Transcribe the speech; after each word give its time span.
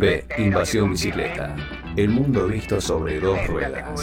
B. 0.00 0.24
Invasión 0.38 0.92
bicicleta. 0.92 1.54
El 1.96 2.10
mundo 2.10 2.46
visto 2.46 2.80
sobre 2.80 3.18
dos 3.20 3.46
ruedas. 3.46 4.00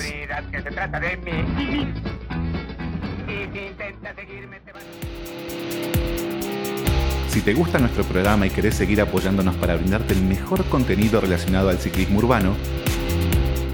Si 7.27 7.41
te 7.41 7.53
gusta 7.53 7.79
nuestro 7.79 8.03
programa 8.03 8.45
y 8.45 8.49
querés 8.49 8.75
seguir 8.75 8.99
apoyándonos 9.01 9.55
para 9.55 9.75
brindarte 9.75 10.13
el 10.13 10.21
mejor 10.21 10.63
contenido 10.65 11.21
relacionado 11.21 11.69
al 11.69 11.79
ciclismo 11.79 12.19
urbano, 12.19 12.55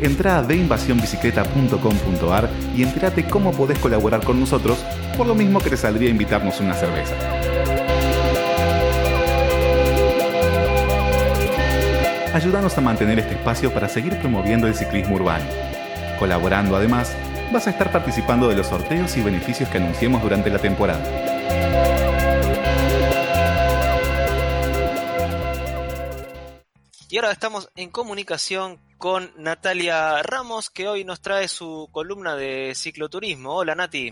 entra 0.01 0.37
a 0.37 0.43
deinvasionbicicleta.com.ar 0.43 2.49
y 2.75 2.83
entérate 2.83 3.25
cómo 3.25 3.51
podés 3.51 3.79
colaborar 3.79 4.23
con 4.23 4.39
nosotros, 4.39 4.77
por 5.17 5.25
lo 5.25 5.33
mismo 5.33 5.59
que 5.59 5.71
te 5.71 5.77
saldría 5.77 6.09
invitarnos 6.09 6.59
una 6.59 6.75
cerveza. 6.75 7.15
Ayúdanos 12.33 12.77
a 12.77 12.81
mantener 12.81 13.19
este 13.19 13.35
espacio 13.35 13.73
para 13.73 13.87
seguir 13.87 14.19
promoviendo 14.19 14.67
el 14.67 14.75
ciclismo 14.75 15.15
urbano. 15.15 15.45
Colaborando 16.19 16.75
además, 16.75 17.15
vas 17.53 17.67
a 17.67 17.69
estar 17.69 17.91
participando 17.91 18.49
de 18.49 18.55
los 18.55 18.67
sorteos 18.67 19.15
y 19.17 19.23
beneficios 19.23 19.69
que 19.69 19.77
anunciemos 19.77 20.21
durante 20.21 20.49
la 20.49 20.59
temporada. 20.59 21.03
Y 27.09 27.17
ahora 27.17 27.31
estamos 27.31 27.71
en 27.77 27.89
comunicación 27.89 28.77
con 28.97 29.31
Natalia 29.37 30.21
Ramos, 30.21 30.69
que 30.69 30.89
hoy 30.89 31.05
nos 31.05 31.21
trae 31.21 31.47
su 31.47 31.87
columna 31.93 32.35
de 32.35 32.75
cicloturismo. 32.75 33.55
Hola 33.55 33.75
Nati. 33.75 34.11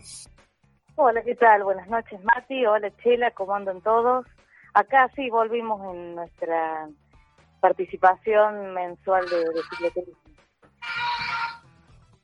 Hola, 0.95 1.21
¿qué 1.21 1.35
tal? 1.35 1.65
Buenas 1.65 1.89
noches 1.89 2.23
Mati, 2.23 2.65
hola 2.65 2.89
Chela, 3.03 3.31
¿cómo 3.31 3.53
andan 3.53 3.81
todos? 3.81 4.25
Acá 4.73 5.09
sí 5.15 5.29
volvimos 5.29 5.81
en 5.93 6.15
nuestra 6.15 6.87
participación 7.67 8.75
mensual 8.75 9.27
de, 9.27 9.37
de 9.37 9.61
cicloturismo. 9.69 10.21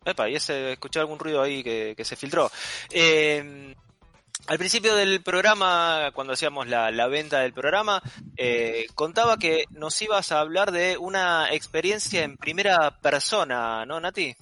Epa, 0.06 0.30
y 0.30 0.36
ese, 0.36 0.74
escuché 0.74 1.00
algún 1.00 1.18
ruido 1.18 1.42
ahí 1.42 1.64
que, 1.64 1.96
que 1.98 2.06
se 2.06 2.16
filtró. 2.16 2.50
Eh, 2.92 3.74
al 4.48 4.58
principio 4.60 4.96
del 4.96 5.24
programa, 5.24 6.12
cuando 6.14 6.34
hacíamos 6.34 6.68
la, 6.68 6.92
la 6.92 7.08
venta 7.08 7.40
del 7.40 7.54
programa, 7.54 8.02
eh, 8.38 8.86
contaba 8.94 9.38
que 9.38 9.66
nos 9.72 10.00
ibas 10.02 10.32
a 10.32 10.42
hablar 10.42 10.72
de 10.72 10.98
una 10.98 11.52
experiencia 11.52 12.24
en 12.24 12.38
primera 12.38 12.92
persona, 13.02 13.86
¿no, 13.86 14.00
Nati? 14.00 14.36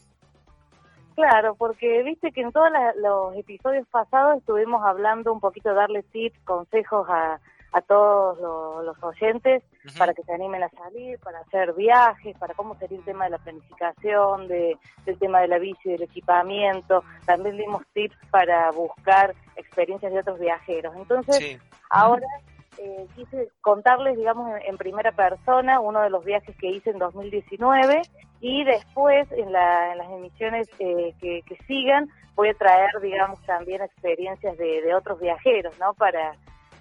Claro, 1.16 1.56
porque 1.56 2.04
viste 2.04 2.32
que 2.32 2.42
en 2.42 2.52
todos 2.52 2.70
los 2.96 3.36
episodios 3.38 3.88
pasados 3.90 4.38
estuvimos 4.38 4.82
hablando 4.86 5.32
un 5.32 5.40
poquito, 5.40 5.74
darle 5.74 6.04
tips, 6.04 6.40
consejos 6.46 7.08
a, 7.10 7.40
a 7.72 7.82
todos 7.82 8.40
lo- 8.40 8.82
los 8.84 9.02
oyentes 9.04 9.64
para 9.98 10.14
que 10.14 10.24
se 10.24 10.34
animen 10.34 10.64
a 10.64 10.70
salir, 10.70 11.20
para 11.20 11.40
hacer 11.40 11.74
viajes, 11.74 12.38
para 12.38 12.54
cómo 12.54 12.76
sería 12.76 12.98
el 12.98 13.04
tema 13.06 13.26
de 13.26 13.32
la 13.32 13.38
planificación, 13.38 14.48
de, 14.48 14.78
del 15.06 15.20
tema 15.20 15.42
de 15.42 15.48
la 15.48 15.58
bici, 15.60 15.90
del 15.90 16.02
equipamiento. 16.04 17.04
También 17.26 17.58
dimos 17.58 17.84
tips 17.94 18.18
para 18.32 18.72
buscar 18.72 19.34
experiencias 19.56 20.12
de 20.14 20.20
otros 20.20 20.40
viajeros. 20.40 20.96
Entonces, 20.96 21.36
Sí. 21.38 21.58
Ahora 21.92 22.28
eh, 22.78 23.08
quise 23.16 23.50
contarles, 23.62 24.16
digamos, 24.16 24.50
en, 24.52 24.62
en 24.70 24.78
primera 24.78 25.12
persona 25.12 25.80
uno 25.80 26.02
de 26.02 26.10
los 26.12 26.24
viajes 26.24 26.56
que 26.58 26.68
hice 26.68 26.92
en 26.92 27.00
2019 27.00 28.02
y 28.42 28.64
después 28.64 29.30
en, 29.32 29.52
la- 29.52 29.92
en 29.92 29.98
las 29.98 30.10
emisiones 30.12 30.70
eh, 30.80 31.14
que, 31.20 31.42
que 31.48 31.56
sigan 31.68 32.08
voy 32.36 32.50
a 32.50 32.54
traer, 32.54 32.90
digamos, 33.02 33.42
también 33.46 33.82
experiencias 33.82 34.58
de, 34.58 34.82
de 34.82 34.94
otros 34.96 35.20
viajeros, 35.20 35.78
¿no? 35.80 35.94
Para, 35.96 36.34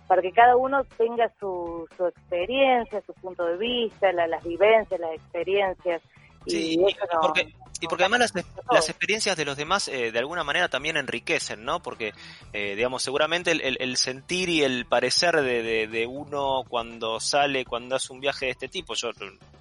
para 0.08 0.20
que 0.22 0.32
cada 0.32 0.56
uno 0.56 0.82
tenga 0.96 1.30
su, 1.38 1.86
su 1.96 2.06
experiencia, 2.06 3.00
su 3.06 3.12
punto 3.14 3.44
de 3.44 3.56
vista, 3.58 4.10
la- 4.12 4.26
las 4.26 4.42
vivencias, 4.42 4.98
las 4.98 5.12
experiencias. 5.12 6.02
Sí, 6.46 6.76
y 6.78 6.80
y 6.80 6.86
eso 6.88 7.00
no- 7.12 7.20
porque, 7.20 7.52
y 7.80 7.86
porque 7.88 8.04
además 8.04 8.20
las, 8.34 8.34
las 8.70 8.88
experiencias 8.88 9.36
de 9.36 9.44
los 9.44 9.56
demás 9.56 9.86
eh, 9.88 10.10
de 10.10 10.18
alguna 10.18 10.44
manera 10.44 10.68
también 10.68 10.96
enriquecen, 10.96 11.62
¿no? 11.64 11.80
Porque, 11.82 12.12
eh, 12.52 12.74
digamos, 12.74 13.02
seguramente 13.02 13.50
el, 13.50 13.60
el- 13.60 13.76
el 13.80 13.96
sentir 13.98 14.48
y 14.48 14.62
el 14.62 14.86
parecer 14.86 15.36
de, 15.42 15.62
de- 15.62 15.86
de 15.88 16.06
uno 16.06 16.64
cuando 16.68 17.20
sale, 17.20 17.64
cuando 17.66 17.96
hace 17.96 18.12
un 18.12 18.20
viaje 18.20 18.46
de 18.46 18.52
este 18.52 18.68
tipo, 18.68 18.94
yo 18.94 19.10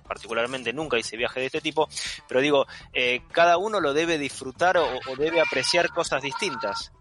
particularmente 0.07 0.71
nunca 0.71 0.97
hice 0.97 1.17
viaje 1.17 1.41
de 1.41 1.45
este 1.47 1.59
tipo, 1.61 1.89
pero 2.29 2.39
digo, 2.39 2.65
eh, 2.93 3.21
cada 3.33 3.57
uno 3.57 3.81
lo 3.81 3.93
debe 3.93 4.17
disfrutar 4.17 4.77
o, 4.77 4.85
o 4.85 5.15
debe 5.17 5.41
apreciar 5.41 5.89
cosas 5.89 6.21
distintas. 6.21 6.93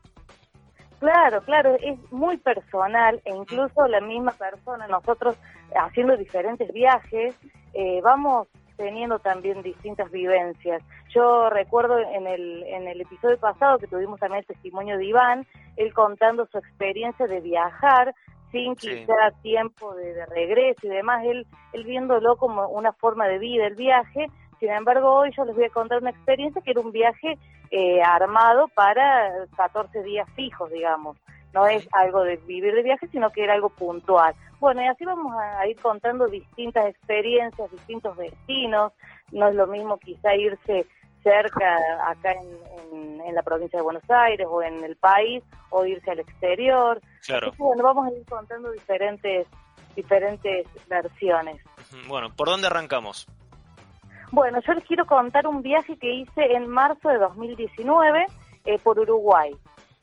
Claro, 0.99 1.43
claro, 1.43 1.77
es 1.83 1.99
muy 2.11 2.39
personal 2.39 3.21
e 3.25 3.35
incluso 3.35 3.87
la 3.87 4.01
misma 4.01 4.33
persona, 4.33 4.87
nosotros 4.87 5.37
haciendo 5.75 6.17
diferentes 6.17 6.73
viajes, 6.73 7.37
eh, 7.75 8.01
vamos 8.03 8.49
teniendo 8.77 9.19
también 9.19 9.63
distintas 9.63 10.11
vivencias. 10.11 10.83
Yo 11.15 11.51
recuerdo 11.51 11.99
en 11.99 12.27
el, 12.27 12.63
en 12.65 12.89
el 12.89 13.01
episodio 13.01 13.39
pasado 13.39 13.79
que 13.79 13.87
tuvimos 13.87 14.21
también 14.21 14.41
el 14.41 14.47
testimonio 14.47 14.97
de 14.99 15.07
Iván, 15.07 15.47
él 15.77 15.93
contando 15.93 16.47
su 16.47 16.59
experiencia 16.59 17.27
de 17.27 17.41
viajar 17.41 18.15
sin 18.53 18.77
Sí. 18.77 18.89
quizá 18.89 19.31
tiempo 19.43 19.95
de, 19.95 20.15
de 20.15 20.27
regreso 20.27 20.87
y 20.87 20.91
demás, 20.91 21.25
él, 21.25 21.47
él 21.73 21.85
viéndolo 21.85 22.37
como 22.37 22.69
una 22.69 22.93
forma 22.93 23.27
de 23.29 23.39
vida, 23.39 23.67
el 23.67 23.75
viaje. 23.75 24.29
Sin 24.61 24.71
embargo, 24.71 25.13
hoy 25.13 25.31
yo 25.37 25.45
les 25.45 25.55
voy 25.55 25.65
a 25.65 25.71
contar 25.71 25.99
una 26.01 26.11
experiencia 26.11 26.63
que 26.63 26.71
era 26.71 26.81
un 26.81 26.93
viaje 26.93 27.39
eh, 27.71 28.03
armado 28.03 28.69
para 28.69 29.33
14 29.57 30.03
días 30.03 30.29
fijos, 30.35 30.71
digamos. 30.71 31.17
No 31.53 31.67
es 31.67 31.89
algo 31.93 32.23
de 32.23 32.37
vivir 32.37 32.75
de 32.75 32.83
viaje, 32.83 33.07
sino 33.09 33.31
que 33.31 33.45
era 33.45 33.55
algo 33.55 33.71
puntual. 33.71 34.35
Bueno, 34.61 34.83
y 34.83 34.87
así 34.87 35.05
vamos 35.05 35.35
a, 35.39 35.67
ir 35.67 35.79
contando 35.81 36.27
distintas 36.27 36.87
experiencias, 36.87 37.71
distintos 37.71 38.17
destinos. 38.17 38.93
No 39.33 39.49
es 39.49 39.55
lo 39.55 39.67
mismo 39.67 39.99
quizá 39.99 40.35
irse 40.35 40.87
cerca, 41.23 41.77
acá 42.09 42.33
en, 42.33 42.49
en- 42.93 43.21
en 43.21 43.35
la 43.35 43.43
provincia 43.43 43.79
de 43.79 43.83
Buenos 43.83 44.09
Aires 44.09 44.47
o 44.49 44.63
en 44.63 44.85
el 44.85 44.97
país, 44.97 45.43
o 45.71 45.85
irse 45.85 46.11
al 46.11 46.21
exterior. 46.21 47.01
Claro. 47.27 47.49
Así 47.49 47.57
que, 47.57 47.63
bueno, 47.63 47.83
vamos 47.83 48.07
a 48.07 48.13
ir 48.13 48.25
contando 48.27 48.71
diferentes, 48.71 49.47
diferentes 49.97 50.67
versiones. 50.89 51.61
Bueno, 52.07 52.31
¿por 52.35 52.49
dónde 52.49 52.67
arrancamos? 52.69 53.27
Bueno, 54.37 54.61
yo 54.67 54.75
les 54.75 54.85
quiero 54.85 55.07
contar 55.07 55.47
un 55.47 55.63
viaje 55.63 55.97
que 55.97 56.13
hice 56.13 56.53
en 56.57 56.69
marzo 56.69 57.09
de 57.09 57.17
2019 57.17 58.27
eh, 58.67 58.79
por 58.85 58.99
Uruguay. 58.99 59.57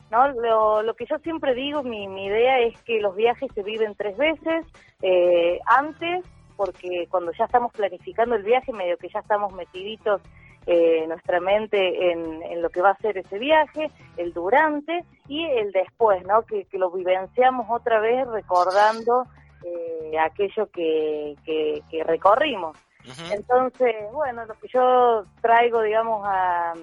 ¿no? 0.10 0.28
Lo, 0.30 0.82
lo 0.82 0.96
que 0.96 1.06
yo 1.06 1.20
siempre 1.20 1.54
digo, 1.54 1.84
mi, 1.84 2.06
idea 2.26 2.60
es 2.62 2.76
que 2.82 3.00
los 3.00 3.16
viajes 3.16 3.52
se 3.54 3.62
viven 3.62 3.94
tres 3.94 4.18
veces. 4.18 4.66
eh, 5.04 5.60
antes, 5.68 6.26
porque 6.58 7.06
cuando 7.12 7.32
ya 7.34 7.46
estamos 7.46 7.72
planificando 7.74 8.34
el 8.34 8.42
viaje, 8.42 8.74
medio 8.74 8.98
que 8.98 9.10
ya 9.10 9.20
estamos 9.20 9.54
metiditos 9.54 10.20
eh, 10.66 11.06
nuestra 11.08 11.40
mente 11.40 12.12
en, 12.12 12.42
en 12.42 12.64
lo 12.64 12.72
que 12.72 12.82
va 12.82 12.90
a 12.90 12.98
ser 12.98 13.20
ese 13.20 13.38
viaje, 13.38 13.92
el 14.18 14.34
durante 14.34 15.06
y 15.28 15.46
el 15.46 15.72
después, 15.72 16.26
¿no? 16.26 16.42
Que, 16.42 16.66
que 16.66 16.80
lo 16.80 16.90
vivenciamos 16.90 17.68
otra 17.70 18.00
vez 18.00 18.28
recordando 18.30 19.28
eh, 19.64 20.18
aquello 20.18 20.72
que, 20.72 21.36
que, 21.46 21.84
que 21.92 22.04
recorrimos. 22.04 22.76
Entonces, 23.32 23.96
bueno, 24.12 24.46
lo 24.46 24.54
que 24.56 24.68
yo 24.68 25.26
traigo, 25.42 25.82
digamos, 25.82 26.24
a, 26.26 26.74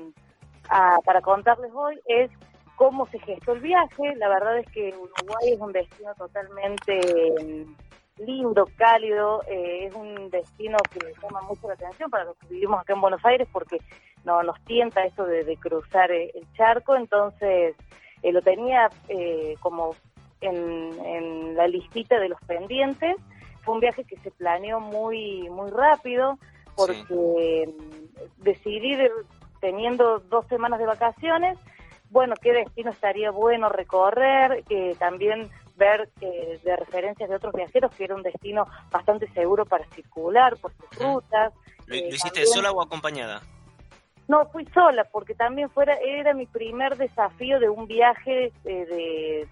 a- 0.69 0.99
para 1.05 1.21
contarles 1.21 1.71
hoy 1.75 2.01
es 2.07 2.31
cómo 2.77 3.07
se 3.07 3.19
gestó 3.21 3.53
el 3.53 3.61
viaje. 3.61 4.15
La 4.17 4.29
verdad 4.29 4.59
es 4.59 4.67
que 4.73 4.89
Uruguay 4.89 5.53
es 5.53 5.61
un 5.61 5.73
destino 5.73 6.15
totalmente 6.17 7.01
mm, 7.43 8.23
lindo, 8.25 8.65
cálido, 8.77 9.43
eh, 9.49 9.87
es 9.87 9.95
un 9.95 10.31
destino 10.31 10.79
que 10.93 11.01
llama 11.23 11.41
mucho 11.43 11.69
la 11.69 11.75
atención 11.75 12.11
para 12.11 12.25
los 12.25 12.37
que 12.39 12.49
vivimos 12.49 12.81
acá 12.81 12.93
en 12.95 13.01
Buenos 13.01 13.25
Aires 13.25 13.49
porque 13.53 13.79
no 14.25 14.43
nos 14.43 14.61
tienta 14.65 15.05
esto 15.05 15.25
de, 15.25 15.45
de 15.45 15.57
cruzar 15.57 16.11
eh, 16.11 16.31
el 16.35 16.47
charco, 16.55 16.97
entonces 16.97 17.75
eh, 18.23 18.33
lo 18.33 18.43
tenía 18.43 18.91
eh, 19.09 19.55
como 19.61 19.95
en, 20.43 20.93
en 21.05 21.57
la 21.57 21.67
listita 21.67 22.19
de 22.19 22.29
los 22.29 22.41
pendientes. 22.47 23.17
Fue 23.63 23.75
un 23.75 23.81
viaje 23.81 24.05
que 24.05 24.17
se 24.19 24.31
planeó 24.31 24.81
muy 24.81 25.49
muy 25.51 25.71
rápido 25.71 26.39
porque 26.77 27.69
decidí 28.39 28.97
de- 28.97 29.11
teniendo 29.61 30.21
dos 30.21 30.47
semanas 30.47 30.79
de 30.79 30.87
vacaciones, 30.87 31.59
bueno, 32.11 32.35
qué 32.41 32.53
destino 32.53 32.91
estaría 32.91 33.31
bueno 33.31 33.69
recorrer, 33.69 34.65
que 34.65 34.97
también 34.99 35.51
ver 35.77 36.09
eh, 36.21 36.59
de 36.65 36.77
referencias 36.77 37.29
de 37.29 37.37
otros 37.37 37.53
viajeros 37.55 37.93
que 37.95 38.05
era 38.05 38.15
un 38.15 38.23
destino 38.23 38.67
bastante 38.91 39.29
seguro 39.33 39.65
para 39.67 39.85
circular 39.95 40.57
por 40.59 40.73
sus 40.75 40.99
rutas. 40.99 41.53
¿Lo, 41.87 41.95
Eh, 41.95 42.01
lo 42.03 42.09
hiciste 42.09 42.31
también- 42.41 42.47
sola 42.49 42.73
o 42.73 42.83
acompañada? 42.83 43.41
no, 44.29 44.47
fui 44.47 44.65
sola, 44.67 45.05
porque 45.11 45.35
también 45.35 45.69
fuera 45.71 45.97
era 45.97 46.33
mi 46.35 46.47
primer 46.47 46.97
desafío 46.97 47.59
de 47.61 47.69
un 47.69 47.87
viaje 47.87 48.53
eh, 48.65 48.87
de, 48.87 49.49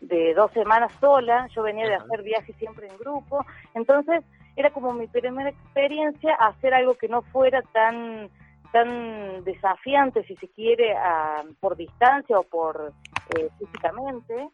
de 0.00 0.34
dos 0.34 0.50
semanas 0.52 0.92
sola. 1.00 1.46
Yo 1.54 1.62
venía 1.62 1.86
de 1.88 1.96
hacer 1.96 2.22
viajes 2.22 2.54
siempre 2.56 2.86
en 2.88 2.96
grupo. 2.98 3.44
Entonces, 3.74 4.24
era 4.56 4.70
como 4.70 4.92
mi 4.92 5.06
primera 5.06 5.50
experiencia 5.50 6.34
hacer 6.34 6.74
algo 6.74 6.94
que 6.94 7.08
no 7.08 7.22
fuera 7.22 7.62
tan 7.72 8.30
tan 8.70 9.44
desafiante, 9.44 10.24
si 10.24 10.36
se 10.36 10.46
quiere, 10.48 10.94
a- 10.94 11.42
por 11.58 11.74
distancia 11.74 12.38
o 12.38 12.42
por 12.42 12.92
eh, 13.34 13.48
físicamente. 13.58 14.48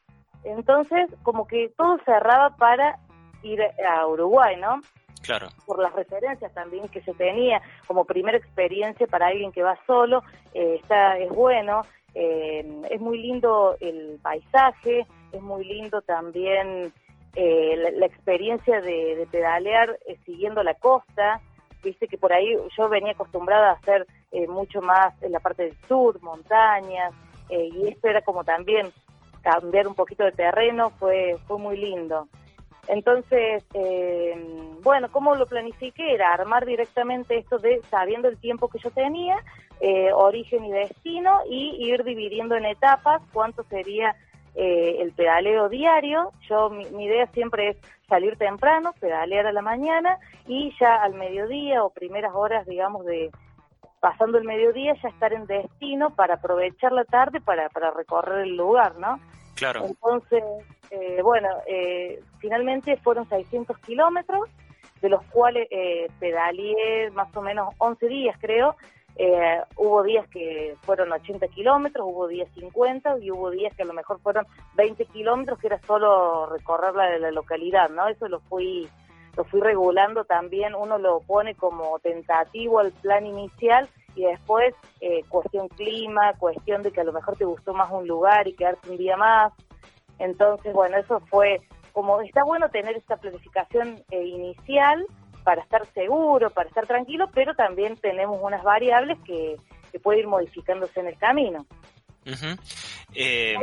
Entonces, 0.44 1.08
como 1.25 1.46
que 1.49 1.70
todo 1.76 1.99
cerraba 2.05 2.50
para 2.56 2.99
ir 3.43 3.61
a 3.88 4.06
Uruguay, 4.06 4.56
¿no? 4.56 4.81
Claro. 5.23 5.49
Por 5.67 5.81
las 5.82 5.93
referencias 5.94 6.52
también 6.55 6.87
que 6.88 7.00
se 7.02 7.12
tenía 7.14 7.61
como 7.88 8.05
primera 8.05 8.37
experiencia 8.38 9.06
para 9.08 9.26
alguien 9.29 9.50
que 9.52 9.62
va 9.62 9.76
solo, 9.87 10.23
eh, 10.52 10.79
está 10.81 11.19
es 11.19 11.31
bueno. 11.31 11.82
Eh, 12.14 12.82
es 12.91 13.00
muy 13.00 13.19
lindo 13.19 13.76
el 13.81 14.20
paisaje, 14.23 15.05
es 15.34 15.42
muy 15.42 15.64
lindo 15.64 16.02
también 16.02 16.92
eh, 17.34 17.92
la, 17.98 18.06
experiencia 18.06 18.81
de, 18.81 19.26
pedalear 19.31 19.98
siguiendo 20.25 20.62
la 20.62 20.75
costa. 20.75 21.40
Viste 21.82 22.08
que 22.08 22.16
por 22.16 22.32
ahí 22.32 22.56
yo 22.76 22.88
venía 22.88 23.12
acostumbrada 23.12 23.70
a 23.70 23.75
hacer 23.75 24.06
mucho 24.48 24.81
más 24.81 25.14
en 25.22 25.32
la 25.32 25.40
parte 25.40 25.64
del 25.64 25.76
sur, 25.86 26.20
montañas, 26.22 27.12
y 27.50 27.86
esto 27.86 28.08
era 28.08 28.22
como 28.22 28.42
también 28.42 28.90
cambiar 29.42 29.86
un 29.86 29.94
poquito 29.94 30.25
de 30.25 30.32
terreno, 30.32 30.90
fue, 30.98 31.36
fue 31.46 31.58
muy 31.58 31.76
lindo. 31.76 32.26
Entonces, 32.88 33.64
eh, 33.75 34.34
bueno, 34.82 35.08
¿cómo 35.10 35.34
lo 35.34 35.46
planifiqué? 35.46 36.14
Era 36.14 36.32
armar 36.34 36.66
directamente 36.66 37.38
esto 37.38 37.58
de, 37.58 37.81
sabiendo 37.90 38.28
el 38.28 38.38
tiempo 38.38 38.69
que 38.69 38.78
yo 38.78 38.90
tenía, 38.90 39.36
eh, 39.81 40.10
origen 40.12 40.64
y 40.64 40.72
destino, 40.72 41.40
y 41.48 41.88
ir 41.88 42.04
dividiendo 42.04 42.56
en 42.56 42.66
etapas 42.66 43.22
cuánto 43.32 43.62
sería 43.64 44.16
eh, 44.54 44.98
el 45.00 45.12
pedaleo 45.12 45.68
diario. 45.68 46.32
Yo, 46.48 46.70
mi, 46.70 47.04
idea 47.04 47.26
siempre 47.28 47.70
es 47.70 47.76
salir 48.08 48.36
temprano, 48.36 48.92
pedalear 49.00 49.46
a 49.46 49.52
la 49.52 49.62
mañana, 49.62 50.18
y 50.46 50.72
ya 50.78 51.02
al 51.02 51.14
mediodía 51.14 51.82
o 51.82 51.90
primeras 51.90 52.34
horas, 52.34 52.66
digamos, 52.66 53.04
de 53.04 53.30
pasando 54.00 54.36
el 54.36 54.44
mediodía, 54.44 54.94
ya 55.02 55.08
estar 55.08 55.32
en 55.32 55.46
destino 55.46 56.10
para 56.10 56.34
aprovechar 56.34 56.92
la 56.92 57.04
tarde 57.04 57.40
para, 57.40 57.70
para 57.70 57.90
recorrer 57.90 58.40
el 58.40 58.56
lugar, 58.56 58.96
¿no? 58.98 59.18
Claro. 59.54 59.86
Entonces, 59.86 60.42
eh, 60.90 61.22
bueno, 61.22 61.48
eh, 61.66 62.20
finalmente 62.38 62.96
fueron 62.98 63.28
600 63.28 63.78
kilómetros, 63.78 64.48
de 65.00 65.08
los 65.08 65.24
cuales 65.26 65.68
eh, 65.70 66.08
pedaleé 66.18 67.10
más 67.12 67.34
o 67.36 67.42
menos 67.42 67.74
11 67.78 68.06
días, 68.08 68.36
creo. 68.40 68.76
Eh, 69.16 69.61
hubo 69.76 70.02
días 70.02 70.28
que 70.28 70.76
fueron 70.82 71.12
80 71.12 71.46
kilómetros, 71.49 72.06
hubo 72.08 72.26
días 72.26 72.49
50 72.55 73.19
y 73.20 73.31
hubo 73.31 73.50
días 73.50 73.75
que 73.76 73.84
a 73.84 73.87
lo 73.87 73.93
mejor 73.93 74.20
fueron 74.20 74.46
20 74.75 75.05
kilómetros, 75.06 75.58
que 75.58 75.69
era 75.69 75.81
solo 75.87 76.46
recorrer 76.46 76.94
la, 76.94 77.19
la 77.19 77.31
localidad, 77.31 77.90
¿no? 77.90 78.08
Eso 78.08 78.28
lo 78.28 78.40
fui 78.40 78.88
lo 79.37 79.44
fui 79.44 79.61
regulando 79.61 80.25
también, 80.25 80.75
uno 80.75 80.99
lo 80.99 81.20
pone 81.20 81.55
como 81.55 81.99
tentativo 81.99 82.78
al 82.78 82.93
plan 82.93 83.26
inicial 83.26 83.88
y 84.14 84.22
después 84.25 84.75
eh, 85.00 85.22
cuestión 85.28 85.69
clima, 85.69 86.34
cuestión 86.38 86.82
de 86.82 86.93
que 86.93 87.00
a 87.00 87.05
lo 87.05 87.12
mejor 87.12 87.37
te 87.37 87.44
gustó 87.44 87.75
más 87.75 87.90
un 87.90 88.06
lugar 88.06 88.46
y 88.46 88.55
quedarte 88.55 88.90
un 88.90 88.96
día 88.96 89.17
más. 89.17 89.52
Entonces, 90.19 90.72
bueno, 90.72 90.96
eso 90.99 91.20
fue 91.28 91.60
como 91.93 92.20
está 92.20 92.44
bueno 92.44 92.69
tener 92.69 92.96
esta 92.96 93.17
planificación 93.17 94.02
eh, 94.10 94.25
inicial 94.25 95.05
para 95.44 95.62
estar 95.62 95.87
seguro, 95.93 96.50
para 96.50 96.69
estar 96.69 96.87
tranquilo, 96.87 97.29
pero 97.32 97.55
también 97.55 97.96
tenemos 97.96 98.38
unas 98.41 98.62
variables 98.62 99.19
que, 99.25 99.56
que 99.93 100.00
puede 100.00 100.20
ir 100.20 100.26
modificándose 100.26 101.00
en 101.00 101.08
el 101.08 101.19
camino. 101.19 101.67
Eh, 103.14 103.55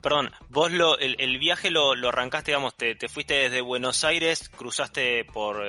perdón, 0.00 0.30
vos 0.48 0.70
lo, 0.70 0.96
el, 0.98 1.38
viaje 1.38 1.70
lo, 1.70 1.94
lo, 1.94 2.08
arrancaste, 2.08 2.52
digamos, 2.52 2.74
te, 2.74 2.94
te, 2.94 3.08
fuiste 3.08 3.34
desde 3.34 3.60
Buenos 3.60 4.04
Aires, 4.04 4.48
cruzaste 4.48 5.24
por 5.24 5.60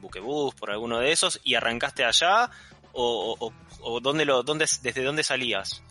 Buquebus, 0.00 0.54
por 0.54 0.70
alguno 0.70 0.98
de 0.98 1.10
esos, 1.10 1.40
y 1.42 1.56
arrancaste 1.56 2.04
allá, 2.04 2.50
o, 2.92 3.52
o, 3.80 4.00
dónde 4.00 4.24
lo, 4.24 4.42
dónde, 4.42 4.66
desde 4.82 5.02
dónde 5.02 5.24
salías? 5.24 5.82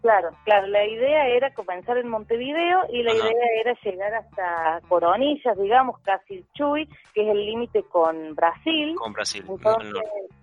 Claro, 0.00 0.30
claro, 0.44 0.68
la 0.68 0.86
idea 0.86 1.26
era 1.26 1.52
comenzar 1.54 1.98
en 1.98 2.08
Montevideo 2.08 2.82
y 2.90 3.02
la 3.02 3.14
idea 3.14 3.32
era 3.60 3.74
llegar 3.82 4.14
hasta 4.14 4.80
Coronillas, 4.88 5.58
digamos, 5.58 5.98
casi 6.00 6.44
Chuy, 6.54 6.88
que 7.12 7.22
es 7.22 7.28
el 7.28 7.44
límite 7.44 7.82
con 7.82 8.34
Brasil. 8.36 8.94
Con 8.94 9.12
Brasil. 9.12 9.44
Entonces, 9.48 10.02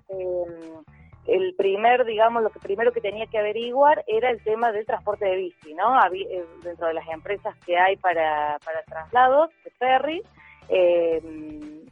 em, 0.10 0.84
el 1.28 1.56
primer, 1.56 2.04
digamos, 2.04 2.44
lo 2.44 2.50
que 2.50 2.60
primero 2.60 2.92
que 2.92 3.00
tenía 3.00 3.28
que 3.28 3.40
averiguar 3.40 4.04
era 4.08 4.30
el 4.30 4.44
tema 4.44 4.74
del 4.74 4.86
transporte 4.86 5.26
de 5.26 5.38
bici, 5.38 5.74
¿no? 5.74 6.00
Había, 6.00 6.28
eh, 6.28 6.46
dentro 6.62 6.88
de 6.88 6.94
las 6.94 7.08
empresas 7.08 7.56
que 7.66 7.78
hay 7.78 7.96
para, 7.96 8.60
para 8.64 8.84
traslados 8.84 9.52
de 9.64 9.72
ferry, 9.72 10.22
eh, 10.68 11.22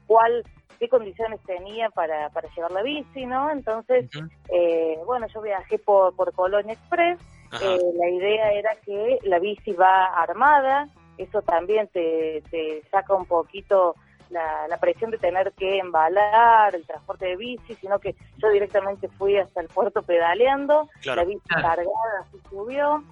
cuál 0.06 0.44
qué 0.80 0.90
condiciones 0.90 1.40
tenía 1.46 1.90
para, 1.92 2.30
para 2.30 2.50
llevar 2.54 2.72
la 2.72 2.84
bici, 2.84 3.26
¿no? 3.26 3.50
Entonces, 3.50 4.10
eh, 4.50 4.98
bueno, 5.06 5.28
yo 5.34 5.42
viajé 5.42 5.80
por, 5.80 6.16
por 6.16 6.34
Colonia 6.34 6.74
Express, 6.74 7.20
eh, 7.62 7.80
la 7.96 8.10
idea 8.10 8.52
era 8.54 8.76
que 8.86 9.20
la 9.24 9.40
bici 9.40 9.74
va 9.74 10.06
armada, 10.06 10.88
eso 11.18 11.42
también 11.42 11.88
te, 11.90 12.44
te 12.50 12.84
saca 12.90 13.14
un 13.14 13.26
poquito 13.26 13.96
la, 14.30 14.68
la, 14.68 14.78
presión 14.78 15.12
de 15.12 15.18
tener 15.18 15.52
que 15.54 15.78
embalar 15.78 16.76
el 16.76 16.86
transporte 16.86 17.26
de 17.28 17.36
bici, 17.36 17.76
sino 17.76 18.00
que 18.00 18.16
yo 18.38 18.50
directamente 18.50 19.08
fui 19.10 19.38
hasta 19.38 19.62
el 19.62 19.68
puerto 19.68 20.02
pedaleando, 20.02 20.90
la 21.04 21.24
bici 21.24 21.48
cargada 21.48 21.86
así 22.22 22.38
subió, 22.50 23.04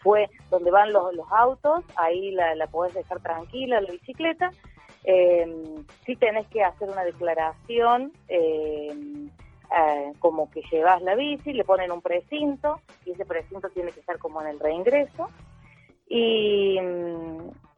fue 0.00 0.28
donde 0.50 0.70
van 0.70 0.92
los, 0.92 1.14
los 1.14 1.30
autos, 1.30 1.84
ahí 1.96 2.32
la, 2.32 2.54
la 2.54 2.66
podés 2.66 2.94
dejar 2.94 3.20
tranquila, 3.20 3.80
la 3.80 3.90
bicicleta, 3.90 4.50
eh, 5.04 5.46
sí 6.04 6.16
tenés 6.16 6.46
que 6.48 6.62
hacer 6.62 6.88
una 6.88 7.04
declaración 7.04 8.12
eh, 8.28 8.94
eh, 9.78 10.12
como 10.18 10.50
que 10.50 10.62
llevas 10.70 11.02
la 11.02 11.14
bici, 11.14 11.52
le 11.52 11.64
ponen 11.64 11.92
un 11.92 12.02
precinto 12.02 12.80
y 13.04 13.12
ese 13.12 13.24
precinto 13.24 13.68
tiene 13.70 13.92
que 13.92 14.00
estar 14.00 14.18
como 14.18 14.40
en 14.42 14.48
el 14.48 14.60
reingreso. 14.60 15.30
Y, 16.08 16.78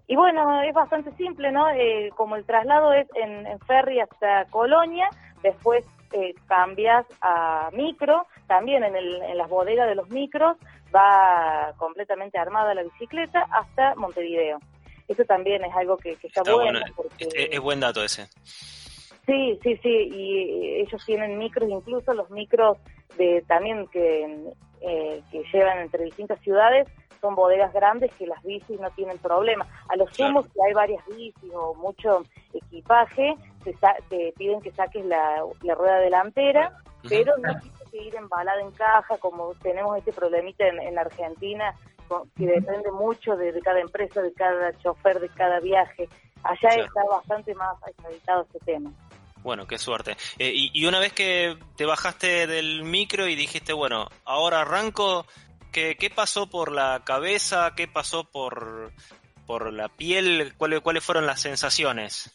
y 0.07 0.17
bueno, 0.17 0.63
es 0.63 0.75
bastante 0.75 1.13
simple, 1.13 1.53
¿no? 1.53 1.71
Eh, 1.71 2.11
como 2.17 2.37
el 2.37 2.45
traslado 2.45 2.93
es 2.93 3.07
en, 3.15 3.59
ferry 3.61 4.01
hasta 4.01 4.47
Colonia, 4.47 5.09
después 5.43 5.85
eh, 6.13 6.35
cambias 6.47 7.07
a 7.21 7.71
micro, 7.73 8.27
también 8.47 8.85
en, 8.85 8.97
el, 8.97 9.23
en 9.23 9.39
las 9.39 9.49
bodegas 9.49 9.89
de 9.89 9.95
los 9.95 10.09
micros 10.11 10.57
va 10.95 11.73
completamente 11.77 12.39
armada 12.39 12.75
la 12.75 12.83
bicicleta 12.83 13.47
hasta 13.51 13.95
Montevideo. 13.95 14.59
Eso 15.09 15.25
también 15.25 15.65
es 15.65 15.75
algo 15.75 15.97
que, 15.97 16.17
está, 16.23 16.43
bueno. 16.43 16.81
es, 17.19 17.61
buen 17.61 17.81
dato 17.81 18.03
ese. 18.03 18.29
Sí, 19.27 19.59
sí, 19.63 19.77
sí, 19.83 19.89
y 19.89 20.81
ellos 20.83 21.03
tienen 21.07 21.39
micros, 21.39 21.69
incluso 21.69 22.13
los 22.13 22.31
micros 22.31 22.77
de 23.17 23.43
también 23.47 23.87
que, 23.87 24.53
eh, 24.83 25.23
que 25.31 25.43
llevan 25.53 25.79
entre 25.79 26.05
distintas 26.05 26.39
ciudades 26.41 26.87
son 27.21 27.35
bodegas 27.35 27.73
grandes 27.73 28.13
que 28.17 28.27
las 28.27 28.43
bicis 28.43 28.79
no 28.79 28.91
tienen 28.91 29.17
problema. 29.17 29.67
A 29.89 29.97
los 29.97 30.15
sumos, 30.15 30.45
si 30.53 30.61
hay 30.61 30.75
varias 30.75 31.03
bicis 31.07 31.51
o 31.55 31.75
mucho 31.75 32.23
equipaje, 32.53 33.35
te, 34.11 34.35
piden 34.37 34.61
que 34.61 34.71
saques 34.73 35.07
la, 35.07 35.43
rueda 35.75 36.01
delantera, 36.01 36.79
pero 37.09 37.33
no 37.39 37.59
tienes 37.61 37.91
que 37.91 38.03
ir 38.03 38.15
embalada 38.15 38.61
en 38.61 38.73
caja, 38.73 39.17
como 39.17 39.55
tenemos 39.63 39.97
este 39.97 40.13
problemita 40.13 40.67
en, 40.67 40.79
en 40.81 40.99
Argentina, 40.99 41.75
que 42.37 42.47
depende 42.47 42.91
mucho 42.93 43.37
de, 43.37 43.59
cada 43.61 43.81
empresa, 43.81 44.21
de 44.21 44.33
cada 44.35 44.73
chofer, 44.79 45.21
de 45.21 45.29
cada 45.31 45.61
viaje. 45.61 46.09
Allá 46.43 46.69
está 46.69 47.03
bastante 47.11 47.55
más 47.55 47.83
actualizado 47.83 48.43
este 48.43 48.59
tema. 48.67 48.93
Bueno, 49.45 49.67
qué 49.67 49.77
suerte. 49.77 50.17
Eh, 50.39 50.53
y, 50.73 50.87
una 50.87 50.99
vez 50.99 51.13
que 51.13 51.59
te 51.77 51.85
bajaste 51.85 52.47
del 52.47 52.83
micro 52.83 53.29
y 53.29 53.37
dijiste, 53.37 53.75
bueno, 53.75 54.09
ahora 54.25 54.63
arranco, 54.63 55.27
¿qué, 55.71 55.97
qué 56.01 56.09
pasó 56.09 56.49
por 56.49 56.73
la 56.73 57.03
cabeza? 57.05 57.75
¿Qué 57.77 57.87
pasó 57.87 58.25
por, 58.25 58.91
por 59.47 59.71
la 59.71 59.91
piel? 59.91 60.55
¿Cuáles, 60.57 60.81
¿Cuáles 60.81 61.05
fueron 61.05 61.27
las 61.27 61.43
sensaciones? 61.43 62.35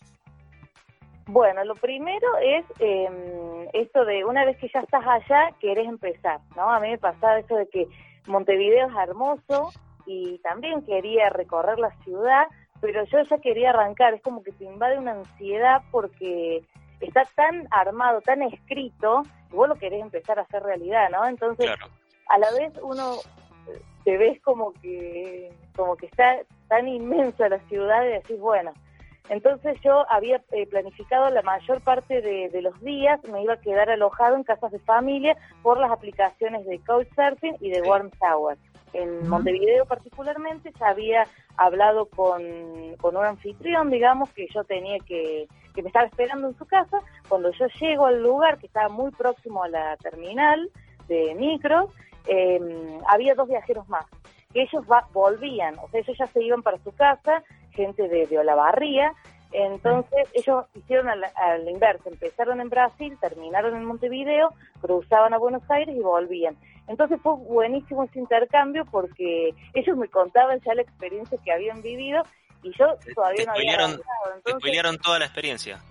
Bueno, 1.25 1.63
lo 1.63 1.73
primero 1.73 2.27
es 2.43 2.63
em, 2.77 3.67
esto 3.73 4.05
de 4.05 4.23
una 4.23 4.45
vez 4.45 4.57
que 4.57 4.69
ya 4.71 4.81
estás 4.81 5.03
allá, 5.03 5.49
querés 5.59 5.87
empezar, 5.87 6.41
¿no? 6.55 6.69
A 6.69 6.79
mí 6.79 6.89
me 6.89 6.99
pasaba 6.99 7.39
eso 7.39 7.55
de 7.55 7.67
que 7.69 7.87
Montevideo 8.27 8.87
es 8.87 8.95
hermoso 8.95 9.71
y 10.05 10.37
también 10.39 10.85
quería 10.85 11.29
recorrer 11.31 11.79
la 11.79 11.89
ciudad, 12.03 12.45
pero 12.81 13.03
yo 13.05 13.17
ya 13.27 13.39
quería 13.39 13.71
arrancar, 13.71 14.13
es 14.13 14.21
como 14.21 14.43
que 14.43 14.51
te 14.51 14.65
invade 14.65 14.99
una 14.99 15.13
ansiedad 15.13 15.81
porque 15.91 16.63
está 17.07 17.23
tan 17.35 17.67
armado, 17.71 18.21
tan 18.21 18.41
escrito, 18.43 19.23
y 19.51 19.55
vos 19.55 19.67
lo 19.67 19.75
querés 19.75 20.01
empezar 20.01 20.39
a 20.39 20.43
hacer 20.43 20.63
realidad, 20.63 21.09
¿no? 21.09 21.25
Entonces, 21.27 21.69
a 22.27 22.37
la 22.37 22.51
vez 22.51 22.73
uno 22.81 23.15
eh, 23.67 23.81
te 24.03 24.17
ves 24.17 24.41
como 24.41 24.73
que 24.73 25.51
como 25.75 25.95
que 25.95 26.07
está 26.07 26.37
tan 26.67 26.87
inmensa 26.87 27.49
la 27.49 27.59
ciudad 27.67 28.03
y 28.03 28.09
decís, 28.09 28.39
bueno, 28.39 28.73
entonces 29.29 29.79
yo 29.81 30.05
había 30.11 30.41
eh, 30.51 30.65
planificado 30.67 31.29
la 31.29 31.43
mayor 31.43 31.81
parte 31.81 32.21
de, 32.21 32.61
los 32.61 32.79
días, 32.81 33.23
me 33.31 33.43
iba 33.43 33.53
a 33.53 33.61
quedar 33.61 33.89
alojado 33.89 34.35
en 34.35 34.43
casas 34.43 34.71
de 34.71 34.79
familia 34.79 35.37
por 35.61 35.79
las 35.79 35.91
aplicaciones 35.91 36.65
de 36.65 36.79
Couchsurfing 36.79 37.57
y 37.61 37.69
de 37.69 37.81
Warm 37.81 38.09
Tower. 38.19 38.57
En 38.93 39.29
Montevideo 39.29 39.85
particularmente 39.85 40.73
ya 40.79 40.87
había 40.87 41.27
hablado 41.57 42.07
con, 42.07 42.41
con 42.99 43.15
un 43.15 43.25
anfitrión, 43.25 43.91
digamos, 43.91 44.31
que 44.33 44.47
yo 44.51 44.63
tenía 44.63 44.97
que, 44.99 45.47
que 45.73 45.81
me 45.81 45.89
estaba 45.89 46.05
esperando 46.05 46.47
en 46.47 46.57
su 46.57 46.65
casa. 46.65 46.99
Cuando 47.27 47.51
yo 47.51 47.67
llego 47.79 48.05
al 48.05 48.21
lugar, 48.21 48.57
que 48.57 48.67
estaba 48.67 48.89
muy 48.89 49.11
próximo 49.11 49.63
a 49.63 49.69
la 49.69 49.97
terminal 49.97 50.69
de 51.07 51.35
micros, 51.35 51.91
em, 52.27 52.99
había 53.07 53.35
dos 53.35 53.47
viajeros 53.47 53.87
más 53.89 54.05
que 54.53 54.63
ellos 54.63 54.83
va, 54.91 55.07
volvían, 55.13 55.77
o 55.79 55.87
sea, 55.89 55.99
ellos 55.99 56.17
ya 56.17 56.27
se 56.27 56.43
iban 56.43 56.63
para 56.63 56.79
su 56.79 56.91
casa, 56.93 57.43
gente 57.71 58.07
de, 58.07 58.25
de 58.25 58.39
Olavarría, 58.39 59.13
Entonces 59.51 60.27
ellos 60.33 60.65
hicieron 60.75 61.09
a 61.09 61.15
la, 61.15 61.71
inversa, 61.71 62.09
empezaron 62.09 62.61
en 62.61 62.69
Brasil, 62.69 63.17
terminaron 63.19 63.75
en 63.75 63.83
Montevideo, 63.83 64.53
cruzaban 64.79 65.33
a 65.33 65.39
Buenos 65.39 65.63
Aires 65.71 65.95
y 65.95 66.01
volvían. 66.01 66.55
Entonces 66.87 67.19
fue 67.21 67.35
buenísimo 67.35 68.03
ese 68.03 68.19
intercambio 68.19 68.85
porque 68.85 69.55
ellos 69.73 69.97
me 69.97 70.07
contaban 70.07 70.59
ya 70.61 70.75
la 70.75 70.83
experiencia 70.83 71.39
que 71.43 71.51
habían 71.51 71.81
vivido 71.81 72.21
y 72.63 72.71
yo 72.77 72.97
todavía 73.15 73.45
no 73.45 73.51
había 73.53 73.73
Entonces, 74.35 75.01
toda 75.01 75.19
la 75.19 75.25
experiencia. 75.25 75.81